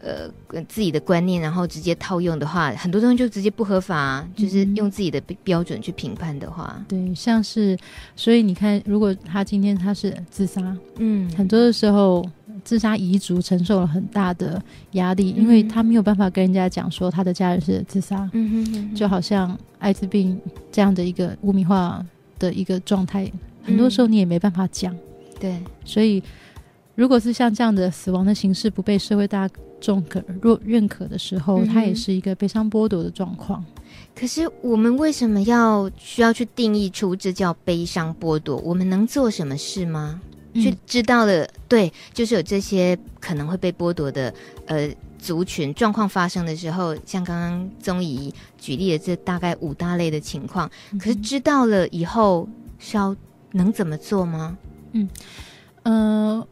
[0.00, 0.30] 呃
[0.68, 7.76] 自己的观念，然后直接套用的话，很多东西就直接不合法，就是用自己的标准去评判的话，对，像是
[8.16, 12.24] 所以你看，如果他今天他是自杀，嗯，很多的时候。
[12.64, 20.38] 自杀遗族承受了很大的压力，因为他没有办法跟人家讲说他的家人是自杀，嗯哼嗯哼，就好像艾滋病
[20.70, 22.04] 这样的一个污名化
[22.36, 23.30] 的一个状态，
[23.62, 24.94] 很多时候你也没办法讲。
[25.38, 26.20] 对，所以
[26.96, 29.48] 如果是像这样的死亡的形式不被社会大
[29.80, 33.64] 众可若认可的时候，它也是一个悲伤剥夺的状况。
[34.14, 38.56] 可是我们为什么要需要去定义出这叫悲伤剥夺？
[38.58, 40.20] 我们能做什么事吗？
[40.54, 44.34] 去知道了，嗯、对，就是有这些可能会被剥夺的
[44.66, 53.14] 呃族群状况发生的时候，像刚刚宗仪举例的这大概五大类的情况，可是知道了以后是要
[53.52, 54.58] 能怎么做吗？
[54.92, 55.08] 嗯，
[55.84, 56.48] 呃，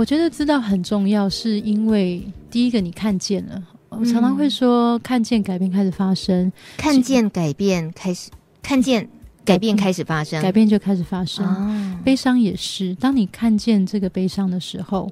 [0.00, 8.30] 我觉得知道很重要，是因为第一个你看见了，我常常会说看见改变开始发生，看见改变开始
[8.62, 9.06] 看见。
[9.44, 11.44] 改变开始发生，改变就开始发生。
[11.44, 15.10] 哦、悲伤也是，当你看见这个悲伤的时候，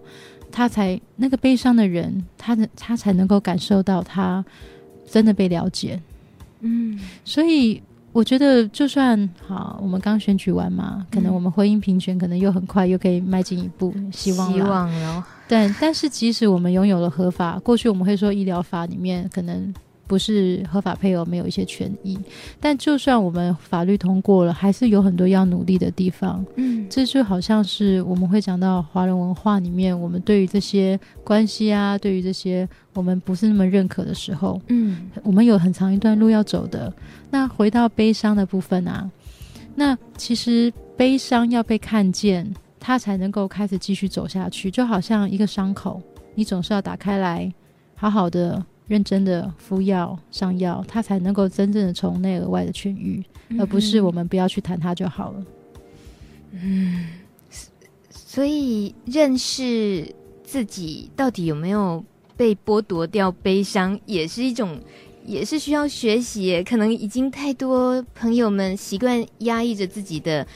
[0.51, 4.42] 他才那个悲伤的人，他的他才能够感受到他
[5.11, 6.01] 真的被了解。
[6.61, 15.25] 嗯，所以我觉得，就算好，我们刚选举完嘛，可能我们婚姻平权，可能又很快又可以迈进一步，希望希望了。
[15.47, 19.73] 但但是，即使我们拥有了合法，过去我们会说医疗法里面可能。
[20.09, 22.18] 不是合法配偶没有一些权益，
[22.59, 26.44] 但就算我们法律通过了，还是有很多要努力的地方。
[26.57, 36.90] 嗯，这就好像是我们会讲到华人文化里面，我们对于这些关系啊，对于这些我们不是那么认可的时候，嗯，我们有很长一段路要走的。
[37.31, 39.09] 那回到悲伤的部分啊，
[39.75, 44.71] 那其实悲伤要被看见，它才能够开始继续走下去。
[44.71, 46.01] 就好像一个伤口，
[46.35, 47.53] 你总是要打开来，
[47.94, 48.64] 好好的。
[48.88, 55.44] 认真的敷药上药，他才能够真正的从内而外的痊愈，嗯、而不是我们不要去谈他就好了。
[56.53, 57.07] 嗯，
[58.11, 62.03] 所以认识自己到底有没有
[62.35, 64.81] 被剥夺掉悲伤，也是一种，
[65.27, 66.64] 也是需要学习。
[66.64, 70.46] 可能已经太多朋友们习惯压抑着自己的，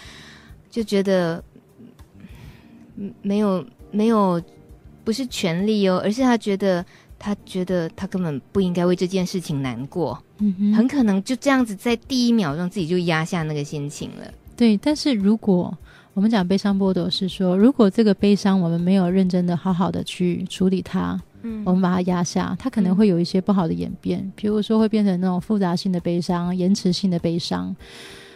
[0.71, 1.45] 就觉得，
[3.21, 4.43] 没有没有，
[5.05, 6.83] 不是权利哦，而是他觉得。
[7.25, 14.27] 他觉得他根本不应该为这件事情难过，嗯哼，很可能就这样子在第一秒钟自己就压下那个心情了。
[14.57, 15.73] 对，但是如果
[16.15, 27.69] 我们讲悲伤剥夺是说，如果这个悲伤我们没有认真的好好的去处理它，嗯，我们把它压下，它可能会有一些不好的演变，嗯、比如说会变成那种复杂性的悲伤、延迟性的悲伤。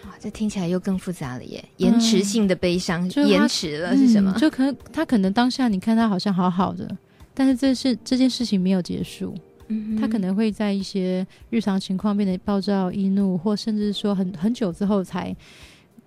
[0.04, 1.64] 哇，这听起来又更复杂了耶！
[1.78, 4.32] 延迟性的悲伤，嗯、延迟了是什么？
[4.36, 6.96] 嗯、就可能他可能当下你看他好像好好的。
[7.36, 9.34] 但是这是这件事情没有结束，
[9.68, 15.36] 嗯，他可能会在一些日常情况变得暴躁易怒，或甚至说很很久之后才。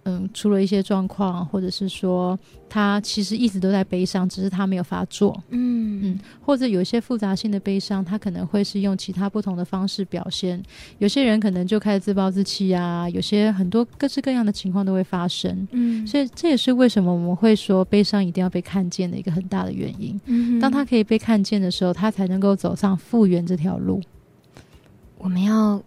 [0.10, 5.39] 嗯，出了一些状况，或者是说他其实一直都在悲伤，只是他没有发作。
[5.50, 10.62] 嗯嗯，或者有一些复杂性的悲伤，他可能会是用其他不同的方式表现。
[10.98, 15.67] 有些人可能就开始自暴自弃啊，有些很多各式各样的情况都会发生。
[15.72, 20.19] 嗯，所以这也是为什么我们会说悲伤一定要被看见的一个很大的原因。
[20.26, 24.02] 嗯，当他可以被看见的时候，他才能够走上复原这条路。
[25.19, 25.82] 我们要。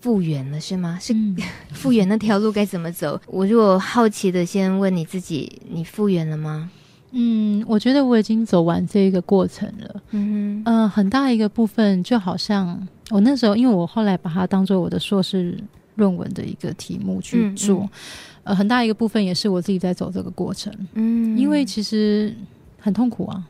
[0.00, 0.98] 复原了是吗？
[1.00, 1.14] 是
[1.72, 3.20] 复原那条路该怎么走？
[3.26, 6.70] 我如果好奇的先问你自己，你复原了吗？
[7.12, 10.02] 嗯，我觉得我已经走完这一个过程了。
[10.12, 15.58] 嗯哼，呃，很大一个部分就好像我那时候，因为我后来把它当做我的硕士
[15.96, 17.90] 论文的一个题目去做，嗯嗯
[18.44, 20.72] 呃，很大一个部分也是我自己在走这个过程。
[20.94, 22.32] 嗯，因为其实
[22.78, 23.44] 很痛苦啊，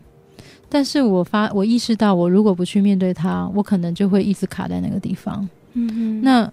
[0.71, 5.47] 但是我发我意识到，我如果不去面对它，我可能就会一直卡在那个地方。
[5.75, 6.53] 嗯哼，那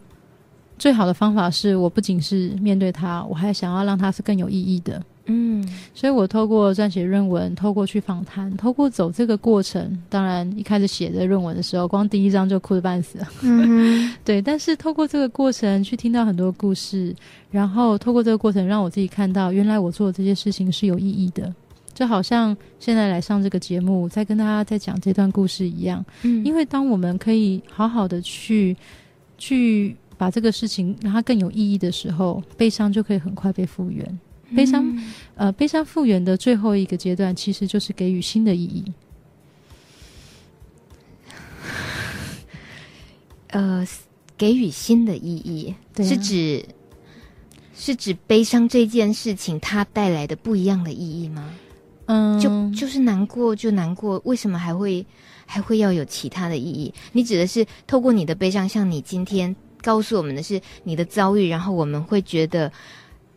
[0.78, 5.02] 最好的方法是，我不仅是面对它，我还想要让它是更有意义的。
[5.30, 10.02] 嗯，所以我透过撰写论文，透过去访谈，透过走这个过程。
[10.08, 13.28] 当然，一开始写这论文的时候，光第一章就哭得半死了。
[13.42, 14.42] 嗯， 对。
[14.42, 17.14] 但是透过这个过程，去听到很多故事，
[17.52, 21.54] 然后透过这个过程，让我自己看到，原来我做的这些事情是有意义的。
[21.94, 26.06] 就好像现在来上这个节目，在跟大家在讲这段故事一样。
[26.22, 28.78] 嗯，因为当我们可以好好的去。
[29.38, 34.20] 去把这个事情让它更有意义的时候，悲伤就可以很快被复原。
[34.56, 38.94] 悲伤，嗯、呃，悲伤复原的最后一个阶段，其实就是给予新的意义。
[43.52, 43.86] 呃，
[44.38, 46.66] 给予新的意义，对啊、是指
[47.76, 51.54] 是指悲伤这件事情它带来的不一样的意义吗？
[52.06, 55.06] 嗯，就就是难过就难过，为什么还会？
[55.48, 56.94] 还会要有其他的意义？
[57.14, 62.72] 你指的是透过你的悲伤，像你今天告诉我们的是你的遭遇，然后我们会觉得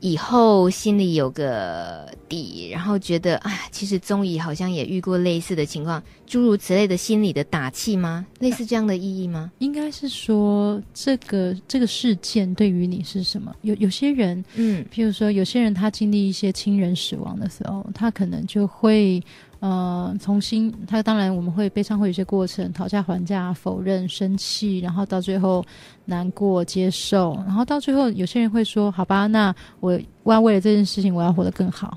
[0.00, 8.26] 以后心里有个底，然后觉得啊，其实宗仪好像也遇过类似的情况，诸如此类的心理的打气吗？
[8.40, 9.52] 类似这样的意义吗？
[9.58, 13.54] 应该是说这个这个事件对于你是什么？
[13.62, 19.22] 有有些人，嗯，譬如说有些人他经历一些亲人死亡的时候，他可能就会。
[19.60, 25.64] 呃，重新，他当然我们会悲伤，会有些过程，讨价还价、否认、生气，然后到最后
[26.06, 31.96] 难过、接受，然后到最后有些人会说：“好吧，那我我要为了这件事情，我要活得更好。”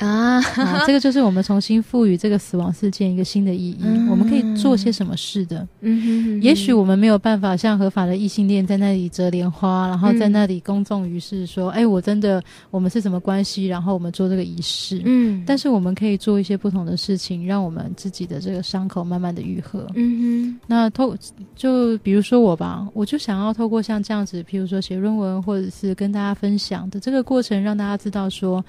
[0.00, 3.78] 啊，啊， 这个就是我们重新赋予这个死亡事件一个新的意义。
[3.82, 5.66] 嗯、我们可以做些什么事的？
[5.80, 15.02] 嗯哼哼哼，也许我们没有办法像合法的异性恋在那里折莲花，然后在那里公众于世说：“哎、嗯，我真的我们是什么关系？”然后我们做这个仪式。
[15.04, 19.86] 嗯，但是我们可以做一些不同的事情，让我们自己的这个伤口慢慢的愈合。
[19.94, 21.14] 嗯哼，那透
[21.54, 28.64] 就比如说我吧，我就想要透过像这样子，譬如说写论文，或者是跟大家分享的这个过程，让大家知道说。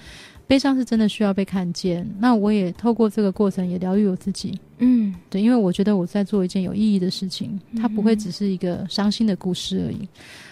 [0.51, 4.59] 悲伤是真的需要被看见，那我也透过这个过程也疗愈我自己。
[4.79, 10.05] 嗯，对，因为我觉得我在做一件有意义的事情，它不会只是一个伤心的故事而已。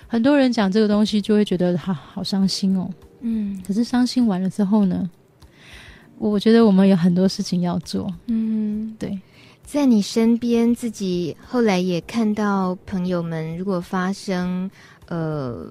[0.08, 2.90] 很多人讲这个东西就会觉得哈，好伤心哦。
[3.20, 5.10] 嗯，可是伤心完了之后呢？
[6.18, 8.10] 我觉得我们有很多事情要做。
[8.28, 9.20] 嗯，对，
[9.66, 14.72] 在你身边，自己后来也看到朋友们如果发生
[15.10, 15.68] 呃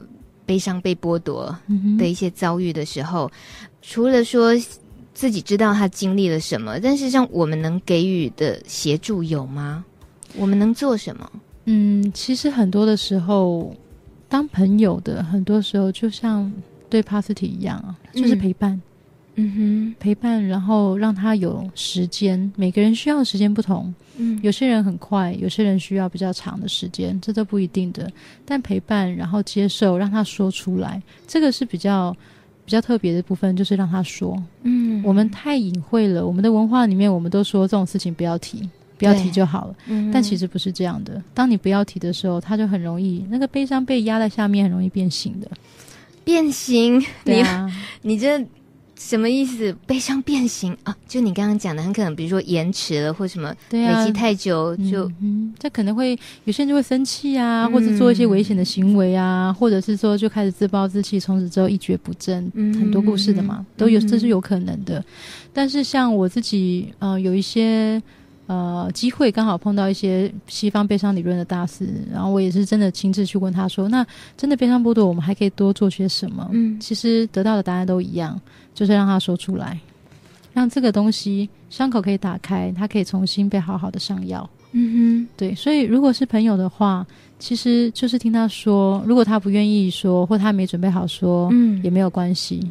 [0.49, 1.55] 悲伤被剥夺
[1.99, 3.31] 的一些遭遇的时候。
[3.83, 4.55] 除了说
[5.13, 9.85] 自己知道他经历了什么，但是像我们能给予的协助有吗？
[10.37, 11.31] 我们能做什么？
[11.67, 13.75] 嗯，其实很多的时候，
[14.29, 16.51] 当朋友的很多时候就像
[16.89, 18.81] 对帕斯提一样啊，就是陪伴。
[19.41, 22.51] 嗯哼，陪伴，然后让他有时间。
[22.57, 28.11] 每个人需要的时间不同，嗯，有些人很快，有些人需要比较长的时间，这都不一定的。
[28.45, 32.15] 但陪伴，然后接受，让他说出来，这个是比较
[32.65, 34.41] 比较特别的部分，就是让他说。
[34.63, 38.69] 嗯，我们太隐晦了，我们的文化里面，我们都说这种事情不要提。
[38.99, 41.23] 不要提就好了，嗯，但其实不是这样的。
[41.33, 45.49] 当你不要提的时候，它就很容易那个悲伤被压在下面，很容易变形的。
[46.25, 47.01] 变形？
[47.25, 47.71] 对啊，
[48.03, 48.45] 你你这
[48.99, 49.75] 什么意思？
[49.87, 50.95] 悲伤变形啊？
[51.07, 65.03] 就你刚刚讲的，很可能比如说延迟了或什么，对啊，累积太久就嗯，嗯，这可能会有些人就会生气啊，嗯，或者做一些危险的行为啊，或者是说就开始自暴自弃，从此之后一蹶不振，嗯，很多故事的嘛，都有，这是有可能的。
[65.53, 68.03] 但是像我自己，呃，有一些。
[68.49, 74.05] 呃，机会刚好碰到一些西方悲伤理论的大师，然后我也是真的亲自去问他说：“那
[74.39, 78.41] 真的悲伤剥夺，我们还可以多做些什么？”嗯，其实得到的答案都一样，
[78.73, 79.79] 就是让他说出来，
[80.55, 84.49] 让这个东西伤口可以打开，他可以重新被好好的上药。
[84.73, 87.07] 嗯哼，对，所以如果是朋友的话，
[87.39, 92.67] 其实就是听他说，如果他不愿意说，或他没准备好说，嗯，也没有关系。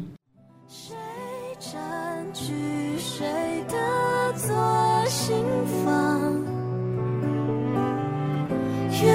[9.00, 9.12] 原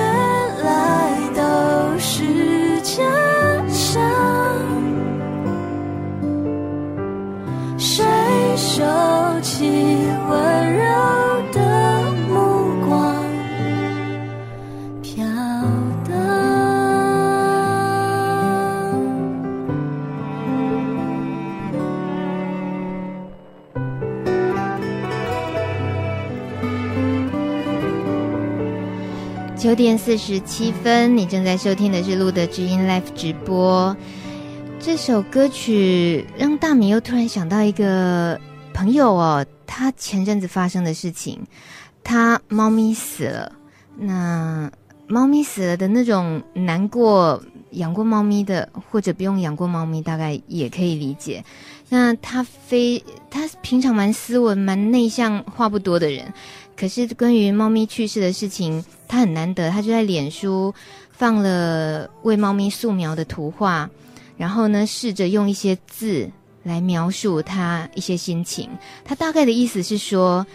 [0.64, 1.42] 来都
[2.00, 2.24] 是
[2.82, 3.04] 假
[3.68, 4.02] 象，
[7.78, 8.06] 谁
[8.56, 8.82] 收
[9.42, 9.68] 起
[10.30, 10.63] 温？
[29.74, 33.98] 九点四十七分，你正在收听的是路德知音 Live 直播。
[34.80, 38.40] 这首歌曲让大米又突然想到一个
[38.72, 41.42] 朋友哦，他前阵子发生的事情，
[42.04, 43.52] 他猫咪死了。
[43.98, 44.70] 那
[45.08, 51.44] 猫咪死了的那种难过，养过猫咪的或者不用养过猫咪，大概也可以理解。
[51.90, 56.32] 那他非他平常蛮斯文、蛮内向、话不多的人。
[56.84, 60.76] 可是关于猫咪去世的事情，他很难得，他就在脸书
[61.12, 63.90] 放了为猫咪素描的图画，
[64.36, 66.30] 然后呢，试着用一些字
[66.62, 68.70] 来描述他一些心情。
[69.06, 70.46] 他大概的意思是说，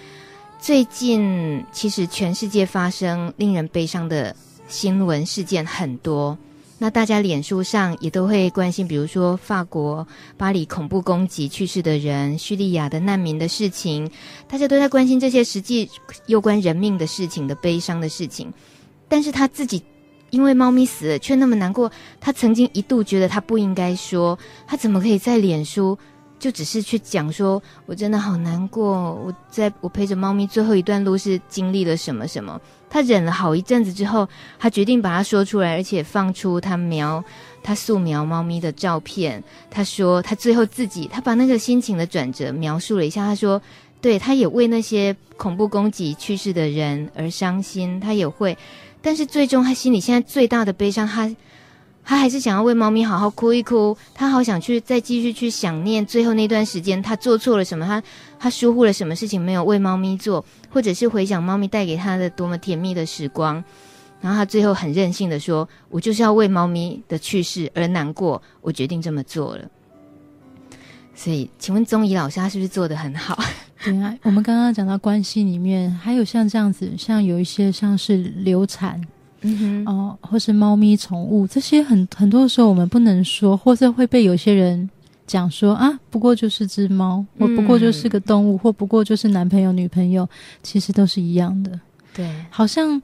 [0.60, 4.36] 最近其实全世界发生令人悲伤的
[4.68, 6.36] 新闻事件很多。
[6.80, 10.06] 那大家脸书上也都会关心，比如说法国
[10.36, 14.08] 巴黎恐怖攻击去世的人，叙利亚的难民的事情，
[14.46, 15.90] 大家都在关心这些实际
[16.26, 18.52] 攸关人命的事情的悲伤的事情。
[19.08, 19.82] 但是他自己
[20.30, 25.98] 因为猫咪死了却那么难过，他曾经一度觉得他不应该说，他怎么可以在脸书
[26.38, 32.60] 就只是去讲说，我真的好难过，我在我陪着猫咪最后一段路是经历了什么什么。
[32.90, 34.26] 他忍了好一阵子之后，
[34.58, 37.22] 他决定把它说出来，而且放出他描
[37.62, 39.42] 他素描猫咪的照片。
[39.70, 43.26] 他说他最后自己，他把那个心情的转折描述了一下。
[43.26, 43.60] 他说，
[44.00, 48.56] 对，他也为那些恐怖攻击去世的人而伤心，他也会，
[49.02, 51.34] 但是最终他心里现在最大的悲伤，他。
[52.08, 58.02] 他还是想要为猫咪好好哭一哭，他好想去再继续去想念最后那段时间他做错了什么，他
[58.38, 63.62] 他疏忽了什么事情没有为猫咪做，或者是回想猫咪带给他的多么甜蜜的时光，
[64.22, 69.64] 然后他最后很任性的说：“我就是要为猫咪的去世而难过，我决定这么做了。”
[71.14, 73.38] 所以，请问宗仪老师他是不是做得很好？
[73.84, 78.98] 对啊，我们刚刚讲到关系里面还有像这样子，像有一些像是流产。
[79.42, 84.88] 嗯哼，哦，或是猫咪宠物这些很很多的时候我们不能说，或者会被有些人
[85.26, 90.28] 讲说啊，不过就是只猫，或不过就是个动物，嗯、或不过就是男朋友女朋友，
[90.62, 91.78] 其实都是一样的。
[92.14, 93.00] 对，好像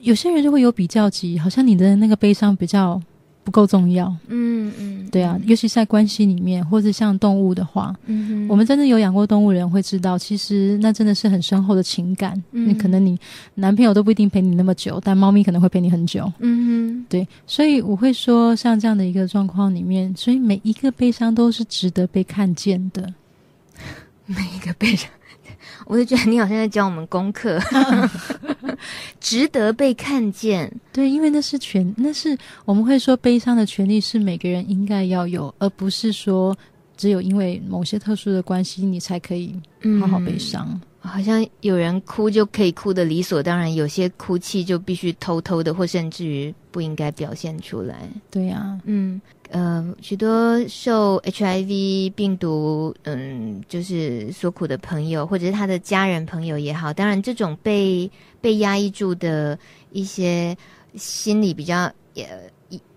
[0.00, 3.00] 有些人就会有比较级，好像你的那个悲伤比较。
[3.42, 12.40] 不够重要，嗯嗯，对啊，尤其是在关系里面，或者像动物的话，嗯，我们真的有养过动物人会知道，其实那真的是很深厚的情感。
[12.52, 13.18] 嗯，可能你
[13.54, 16.30] 男朋友都不一定陪你那么久，但猫咪可能会陪你很久。
[16.38, 23.12] 嗯哼，对，所以我会说，像这样的一个状况里面，所以每一个悲伤都是值得被看见的，
[24.26, 25.10] 每一个悲伤。
[25.90, 27.58] 我就觉得你好像在教我们功课，
[29.18, 30.72] 值得被看见。
[30.92, 36.56] 对，因为那是权，那是我们会说悲伤的权利是每个人应该要有，而不是说
[36.96, 39.52] 只有因为某些特殊的关系你才可以
[40.00, 40.80] 好好悲伤。
[41.02, 48.08] 好像有人哭就可以哭的理所当然，有些哭泣就必须偷偷的，或甚至于不应该表现出来。
[48.30, 58.10] 对呀、啊，嗯，呃，许多受 HIV 病毒嗯，就是所苦的朋友，或者是他的家人朋友也好，当然这种被
[58.42, 59.58] 被压抑住的
[59.92, 60.54] 一些
[60.96, 62.28] 心理比较也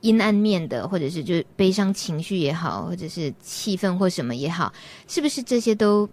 [0.02, 4.74] 阴暗面的，或者是就是悲伤情绪也好，或者是气愤或什么也好，
[5.08, 6.08] 是不是这些都？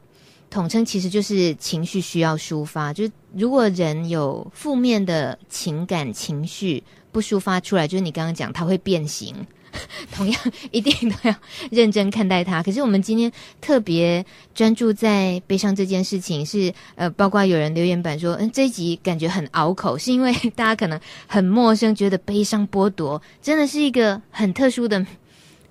[0.51, 6.82] 统称其实就是情绪需要抒发，就是如果人有负面的情感情绪
[7.12, 9.32] 不抒发出来，就是你刚刚讲它会变形，
[10.11, 10.40] 同样
[10.72, 11.34] 一定都要
[11.70, 12.61] 认真看待它。
[12.64, 13.30] 可是我们今天
[13.61, 25.07] 特别专注在悲伤这件事情是，呃，包括有人留言板说，嗯，这一集感觉很拗口，是因为大家可能很陌生，觉得悲伤剥夺真的是一个很特殊的、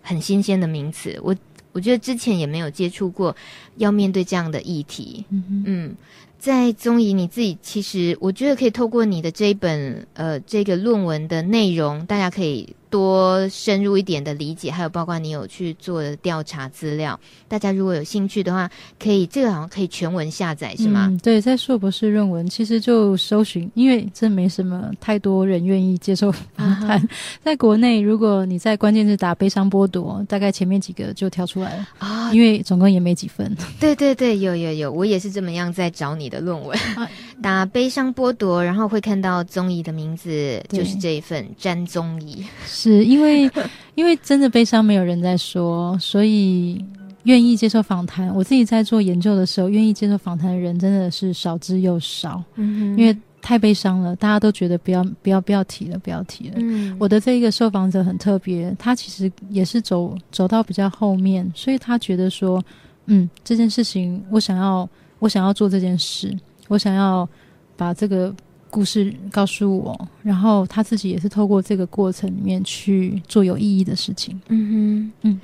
[0.01, 1.19] 很新鲜的名词。
[1.21, 1.36] 我。
[1.80, 3.34] 我觉得之前也没有接触过，
[3.77, 5.23] 要面对这样的议题。
[5.30, 5.95] 嗯嗯，
[6.38, 12.75] 在宗颐你自己，其实我觉得可以透过你的这一本呃这个论文的内容，大家可以。
[12.89, 18.69] 多深入一点的理解，还有包括你有去做的调查资料，大家如果有兴趣的话，
[18.99, 21.07] 可以这个好像可以全文下载是吗？
[21.09, 26.99] 嗯，对，在硕博士论文其实就搜寻，因为这没什么太多人愿意接受访谈。
[26.99, 27.09] Uh.
[27.43, 32.33] 在国内，如果你在关键字打“悲伤剥夺”，大概前面几个就跳出来了啊，uh.
[32.33, 33.55] 因为总共也没几分。
[33.79, 37.07] 对对对，有有有，我也是这么样在找你的论文，uh.
[37.41, 42.45] 打“悲伤剥夺”，然后会看到宗颐的名字，就是这一份詹宗颐。
[42.65, 43.49] 是因为，
[43.95, 46.83] 因为真的悲伤没有人在说，所以
[47.23, 48.33] 愿意接受访谈。
[48.35, 52.43] 我自己在做研究的时候，愿意接受访谈的人真的是少之又少。
[52.55, 56.55] 嗯，因为太悲伤了，大家都觉得不要不要不要提了，不要提了。
[56.57, 62.61] 嗯，我的这一个受访者很特别，他其实也是走走到比较后面，所以他觉得说，
[63.05, 64.87] 嗯，这件事情我想要，
[65.19, 66.37] 我想要做这件事，
[66.70, 67.28] 我想要
[67.76, 68.34] 把这个。
[68.72, 74.39] 故事告诉我，然后他自己也是透过这个过程里面去做有意义的事情。
[74.49, 75.41] 嗯哼，嗯，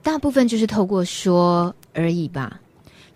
[0.00, 2.60] 大部分就是透过说而已吧。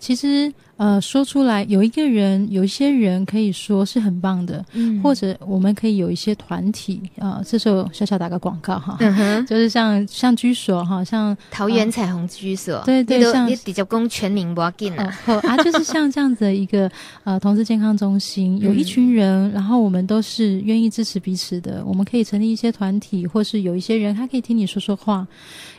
[0.01, 0.53] 其实。
[0.83, 16.91] 呃，说出来有一个人，有一些人可以说是很棒的，嗯，或者我们可以有一些团体啊，呃，这时候小小打个广告哈，嗯，就是像像居所哈，像桃园彩虹居所，呃，对对，像比较公全民不要紧啊，啊，就是像这样子的一个
[17.23, 25.25] 呃同志健康中心，有一群人，嗯，然后我们都是愿意支持彼此的，我们可以成立一些团体，或是有一些人他可以听你说说话，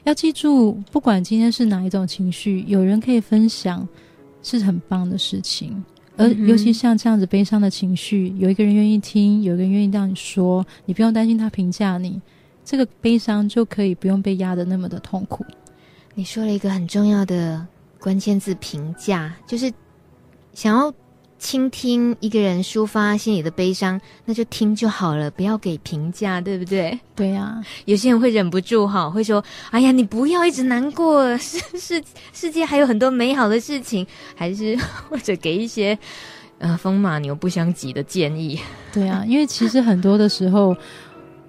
[0.06, 3.86] 要记住，不管今天是哪一种情绪，有人可以分享。
[4.44, 5.84] 是很棒的事情，
[6.16, 12.22] 而尤其像这样子悲伤的情绪，嗯、有一个人愿意听，有一个人愿意让你说，你不用担心他评价你，
[12.64, 15.44] 这个悲伤就可以不用被压得那么的痛苦。
[16.14, 17.66] 你说了一个很重要的
[18.00, 19.74] 关键字，评价，就是
[20.54, 20.94] 想要。
[21.44, 26.98] 倾听一个人抒发心里的悲伤，那就听就好了，不要给评价，对不对？
[27.14, 34.78] 对呀、啊，有些人会忍不住哈，会说：“哎呀，你不要一直难过，世世世界还有很多美好的事情。”还是
[35.10, 35.98] 或者给一些
[36.60, 38.58] 呃风马牛不相及的建议。
[38.94, 40.74] 对啊，因为其实很多的时候，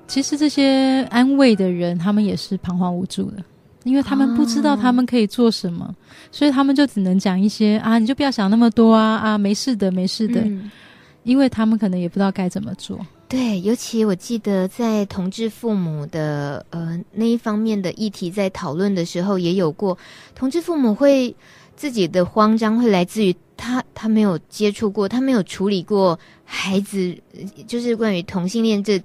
[0.08, 3.36] 其实这些安慰的人，他们也是彷徨无助的。
[3.84, 5.94] 因为他们不知道他们可以做什么，哦、
[6.32, 10.70] 所以他们就只能讲一些啊，你就不要想那么多啊啊，没事的，没事的、嗯。
[11.22, 12.98] 因为他们可能也不知道该怎么做。
[13.28, 19.96] 对，尤其我记得在同志父母的呃那一方面的议题在讨论的时候，也有过
[20.34, 21.34] 同志父母会
[21.76, 27.16] 自己的慌张会来自于他他没有接触过，他没有处理过孩子，
[27.66, 29.02] 就是关于同性恋这。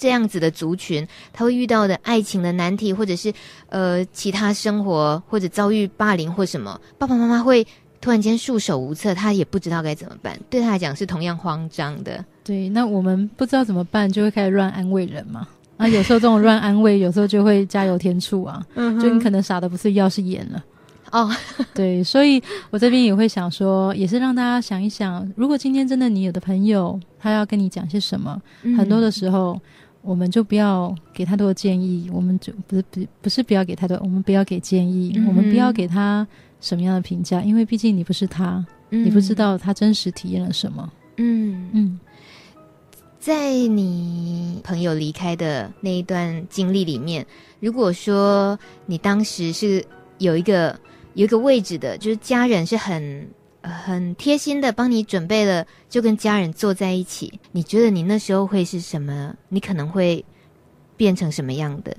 [0.00, 3.30] 这样子的族群，他会遇到的爱情的难题，或者是
[3.68, 7.66] 呃其他生活或者遭遇霸凌或什么，爸爸妈妈会
[8.00, 12.24] 突然间束手无策，他也不知道该怎么办，对他来讲是同样慌张的。
[12.42, 15.46] 对，那我们不知道怎么办，就会开始乱安慰人嘛。
[15.76, 18.66] 啊，有时候这种乱安慰，有时候就会加油添醋啊。
[18.76, 20.64] 嗯，就你可能傻的不是药是盐了。
[21.10, 21.30] 哦，
[21.74, 29.60] 对，所以我这边也会想说，也是让大家想一想，如果今天真的你有的朋友他要跟你讲些什么，嗯、很多的时候。
[30.02, 36.26] 我们就不要给太多的建议，我们就不是不不是不要给太多，我们不要给建议，嗯、我们不要给他
[36.60, 40.90] 什么样的评价，因为毕竟你不是他，嗯，你不知道他真实体验了什么。
[41.16, 42.00] 嗯嗯，
[43.18, 47.26] 在你朋友离开的那一段经历里面，
[47.60, 49.84] 如果说你当时是
[50.18, 50.78] 有一个
[51.14, 53.28] 有一个位置的，就是家人是很。
[53.62, 57.38] 很贴心的帮你准备了，就跟家人坐在一起。
[57.52, 59.34] 你觉得你那时候会是什么？
[59.48, 60.24] 你可能会
[60.96, 61.96] 变成什么样的？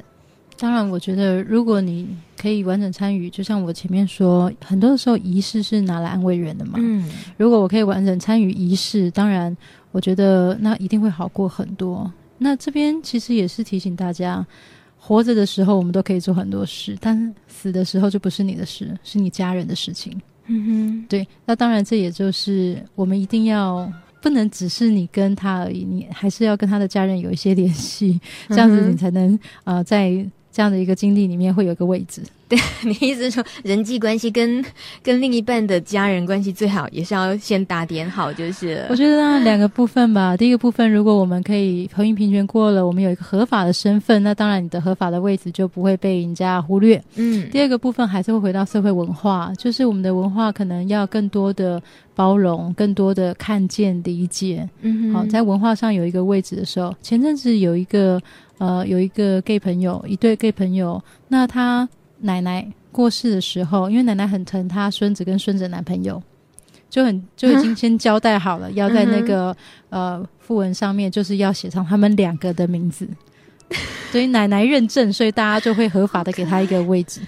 [0.57, 2.07] 当然，我觉得如果你
[2.39, 6.74] 可以完整参与，就像我前面说，很多的时候仪式是拿来安慰人的嘛。
[6.78, 9.55] 嗯，如果我可以完整参与仪式，当然，
[9.91, 12.12] 我觉得那一定会好过很多。
[12.38, 14.45] 那这边其实也是提醒大家，
[14.99, 20.20] 活着的时候我们都可以做很多事，但死的时候就不是你的事，是你家人的事情。
[20.52, 21.28] 嗯哼，对。
[21.45, 23.91] 那当然，这也就是我们一定要
[24.22, 30.26] 不能只是你跟他而已，你还是要跟他的家人有一些联系，这样子你才能呃在。
[30.52, 34.64] 这样的一个经历里面会有个位置，对， 你意思是说人际关系跟
[35.02, 40.36] 跟另一半的家人关系最好也是要先打点好，就是我觉得呢两个部分吧。
[40.36, 47.02] 第一个部分，如果我们可以婚姻平权过了，我们有一个合法的身份，那当然你的合法的位置就不会被人家忽略。
[47.16, 51.82] 嗯，第二个部分还是会回到社会文化，就是我们的文化可能要更多的
[52.14, 54.68] 包容，更多的看见理解。
[54.82, 58.22] 嗯，好，在文化上有一个位置的时候，前阵子有一个。
[58.62, 61.89] 呃，有一个 gay 朋友，一对 gay 朋友，那他
[62.20, 66.22] 奶奶过世的时候，因为奶奶很疼他孙子跟孙子的男朋友，
[66.88, 69.49] 就很就已经先交代好了，要在那个、
[69.89, 73.07] 嗯、呃訃文上面就是要写上他们两个的名字，
[74.12, 77.20] 所以奶奶认证，所以大家就会合法的给他一个位置。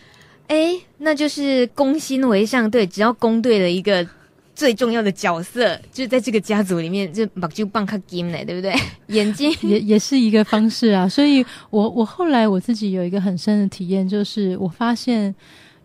[0.50, 4.08] 哎，那就是攻心为上，对，只要攻对了一个。
[4.56, 8.74] 最重要的角色就是在这个家族里面，就把就棒卡金嘞，对不对？
[9.16, 11.08] 眼睛也也是一个方式啊。
[11.10, 15.34] 所以我我后来我自己有一个很深的体验，就是我发现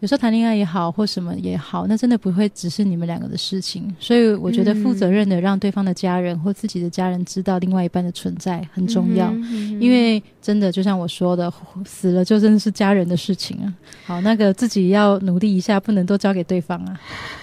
[0.00, 3.92] 有时候谈恋爱也好，或什么也好，那真的不会只是你们两个的事情。
[3.98, 11.52] 所以我觉得负责任的让对方的家人或自己的家人知道另外一半的存在很重要，嗯嗯、因为真的就像我说的，
[11.84, 13.74] 死了就真的是家人的事情啊。
[14.04, 17.00] 好，那个自己要努力一下，不能都交给对方啊。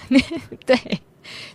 [0.64, 0.78] 对。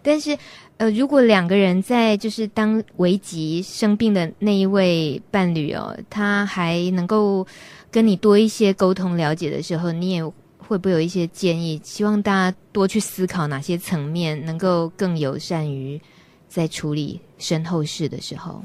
[0.02, 0.38] 但是，
[0.78, 7.46] 呃，如果两个人在就是当危急生病的那一位伴侣哦，他还能够
[7.92, 10.24] 跟你多一些沟通了解的时候，你也
[10.58, 11.80] 会不会有一些建议？
[11.84, 16.00] 希望大家多去思考哪些层面能够更友善于
[16.48, 18.64] 在处理身后事的时候。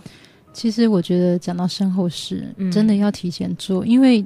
[0.52, 4.24] 其实我觉得讲到身后事，真的要提前做，嗯、因为。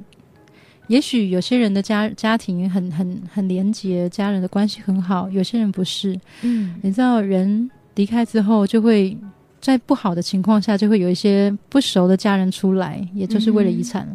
[0.91, 6.19] 也许有些人的家家庭很很很廉洁，家人的关系很好，有些人不是。
[6.41, 9.17] 嗯，你知道，人离开之后，就会
[9.61, 14.05] 在不好的情况下，就会有一些不熟的家人出来，也就是为了遗产。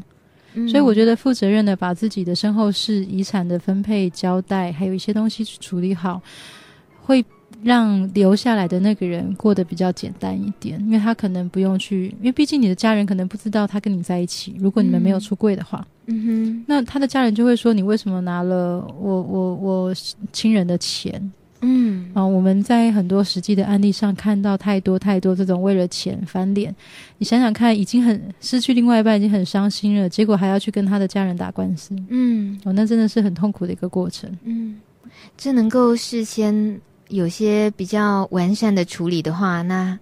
[0.53, 6.21] 嗯，所以，我觉得负责任的把自己的身后事、遗产的分配交代，还有一些东西去处理好，
[7.03, 7.25] 会。
[7.63, 14.55] 让留下来的那个人过得比较简单一点，因为他可能不用去，因为毕竟你的家人可能不知道他跟你在一起。
[14.59, 19.95] 如果你们没有出柜的话，嗯哼，那他的家人就会说，你为什么拿了我我我
[20.33, 21.33] 亲人的钱？
[21.63, 26.75] 嗯啊，我们在很多实际的案例上看到太多太多这种为了钱翻脸。
[27.19, 31.97] 你想想看，已经很失去另外一半，已经很伤心了，结果还要去跟他的家人打官司。
[32.09, 34.31] 嗯，哦，那真的是很痛苦的一个过程。
[34.45, 34.79] 嗯，
[35.37, 36.81] 这能够事先。
[37.09, 39.97] 有些比较完善的处理的话，那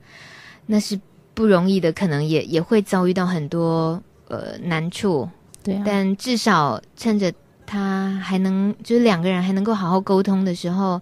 [0.65, 0.99] 那是
[1.35, 5.29] 不容易的，可能也也会遭遇到很多呃难处。
[5.65, 7.33] 对啊，但至少趁着
[7.67, 11.01] 他还能，就是两个人还能够好好沟通的时候，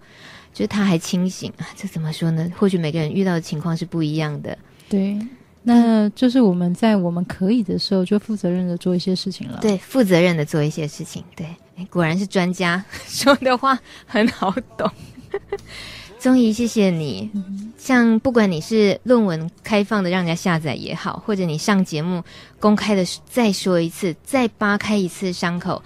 [0.53, 2.49] 就是他还清醒啊，这怎么说呢？
[2.57, 4.57] 或许每个人遇到的情况是不一样的。
[4.87, 5.19] 对，
[5.63, 9.59] 那就是我们在我们可以的时候，就负责任的做一些事情了。
[9.61, 11.23] 对，负责任的做一些事情。
[11.35, 11.45] 对，
[11.89, 14.89] 果然是专家， 说的话很好懂。
[16.23, 17.29] 宗仪，谢谢你。
[17.77, 22.23] 像不管你是论文开放的让人家下载也好，或者你上节目
[22.61, 25.83] 公开的再说一次，再扒开一次伤口，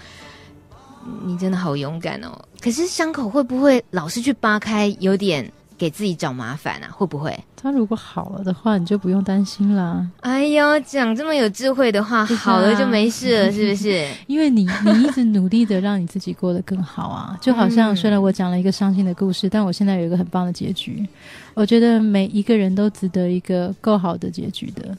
[1.26, 2.40] 你真的好勇敢哦。
[2.62, 5.52] 可是伤口会不会老是去扒开，有点？
[5.78, 6.90] 给自己找麻烦啊？
[6.92, 7.38] 会不会？
[7.56, 10.06] 他如果好了的话，你就不用担心啦。
[10.22, 14.08] 哎呦，讲这么有智慧的话，啊、好了就没事了，是不是？
[14.28, 21.06] 因为你你一直努力的让你自己过得更好啊， 就好像虽然我讲了一个伤心的故事，但我现在有一个很棒的结局。
[21.54, 24.98] 我觉得每一个人都值得一个够好的结局的，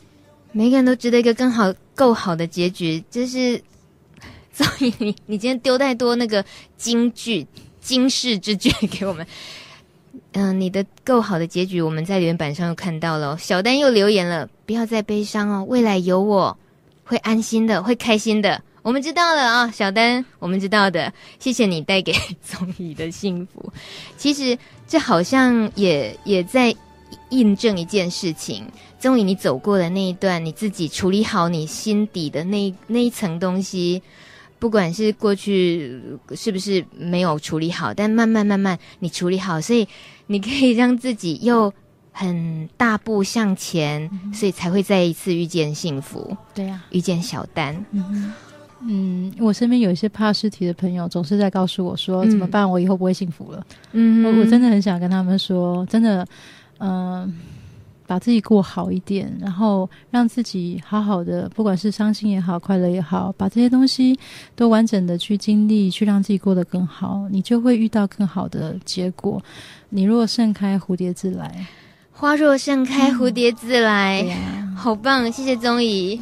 [0.53, 3.03] 每个人都值得一个更好、够好的结局。
[3.11, 3.61] 就是，
[4.53, 6.45] 所以你你今天丢太多那个
[6.77, 7.47] 金句、
[7.81, 9.27] 惊世之句给我们。
[10.39, 13.37] 嗯、你的够好的结局，我们在留言板上又看到了。
[13.39, 16.57] 小丹又留言了，不要再悲伤哦，未来有我，
[17.05, 18.63] 会安心的，会开心的。
[18.83, 21.13] 我们知道了啊、小丹，我们知道的。
[21.41, 22.13] 谢谢你带给
[22.43, 23.73] 宗仪的幸福。
[24.17, 26.75] 其实这好像也也在
[27.31, 28.65] 印证一件事情：
[28.99, 34.01] 宗仪，你走过的那一段，你自己处理好你心底的那那一层东西。
[34.61, 36.03] 不管是过去
[36.35, 39.87] 是不是没有处理好，但慢慢慢慢你处理好，所以
[40.29, 41.73] 你可以让自己又
[42.13, 46.37] 很大步向前，嗯、所以才会再一次遇见幸福。
[46.55, 47.75] 对呀、啊，遇见小丹。
[47.91, 48.33] 嗯、
[48.83, 52.69] 嗯，我身边有一些怕尸体的朋友，总是在告诉我说：“怎么办？
[52.71, 56.27] 我以后不会幸福了。”嗯，我我真的很想跟他们说，真的，
[56.79, 57.33] 嗯、呃，
[58.09, 64.19] 把自己过好一点，然后让自己好好的，不管是伤心也好，快乐也好，把这些东西
[64.57, 69.43] 都完整的去经历，去让自己过得更好，你就会遇到更好的结果。
[69.91, 71.51] 你若盛开，蝴蝶自来；
[72.11, 74.25] 花若盛开，蝴蝶自来。
[74.75, 75.31] 好棒！
[75.31, 76.19] 谢谢宗沂。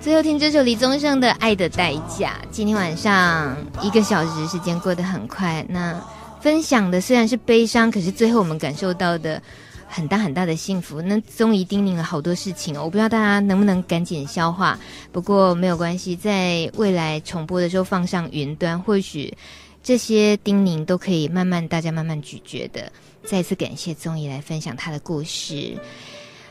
[0.00, 2.36] 最后听这首李宗盛的《爱的代价》。
[2.50, 5.94] 今天晚上一个小时时间过得很快，那
[6.40, 9.42] 分享的虽然是悲伤，可是最后我们感受到的
[9.86, 11.00] 很大很大的幸福。
[11.02, 14.78] 那宗沂叮咛了好多事情，我不知道大家能不能赶紧消化。
[15.12, 19.36] 不过没有关系，在未来重播的时候放上云端，或许
[19.82, 22.90] 这些叮咛都可以慢慢大家慢慢咀嚼的。
[23.24, 25.74] 再次感谢宗沂来分享他的故事。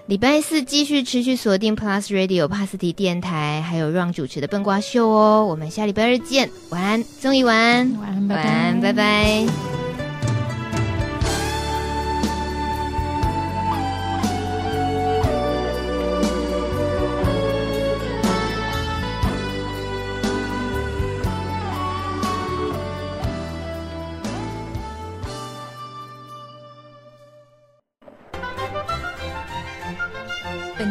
[0.05, 5.45] 礼拜四继续持续锁定 Plus Radio 帕斯提电台，还有让主持的笨瓜秀哦。
[5.45, 9.45] 我们下礼拜二见，晚安，宗沂晚安，晚安，晚安，拜拜。
[9.45, 9.82] 本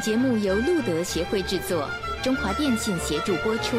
[0.02, 1.88] 节目由路德协会制作，
[2.24, 3.76] 中华电信协助播出。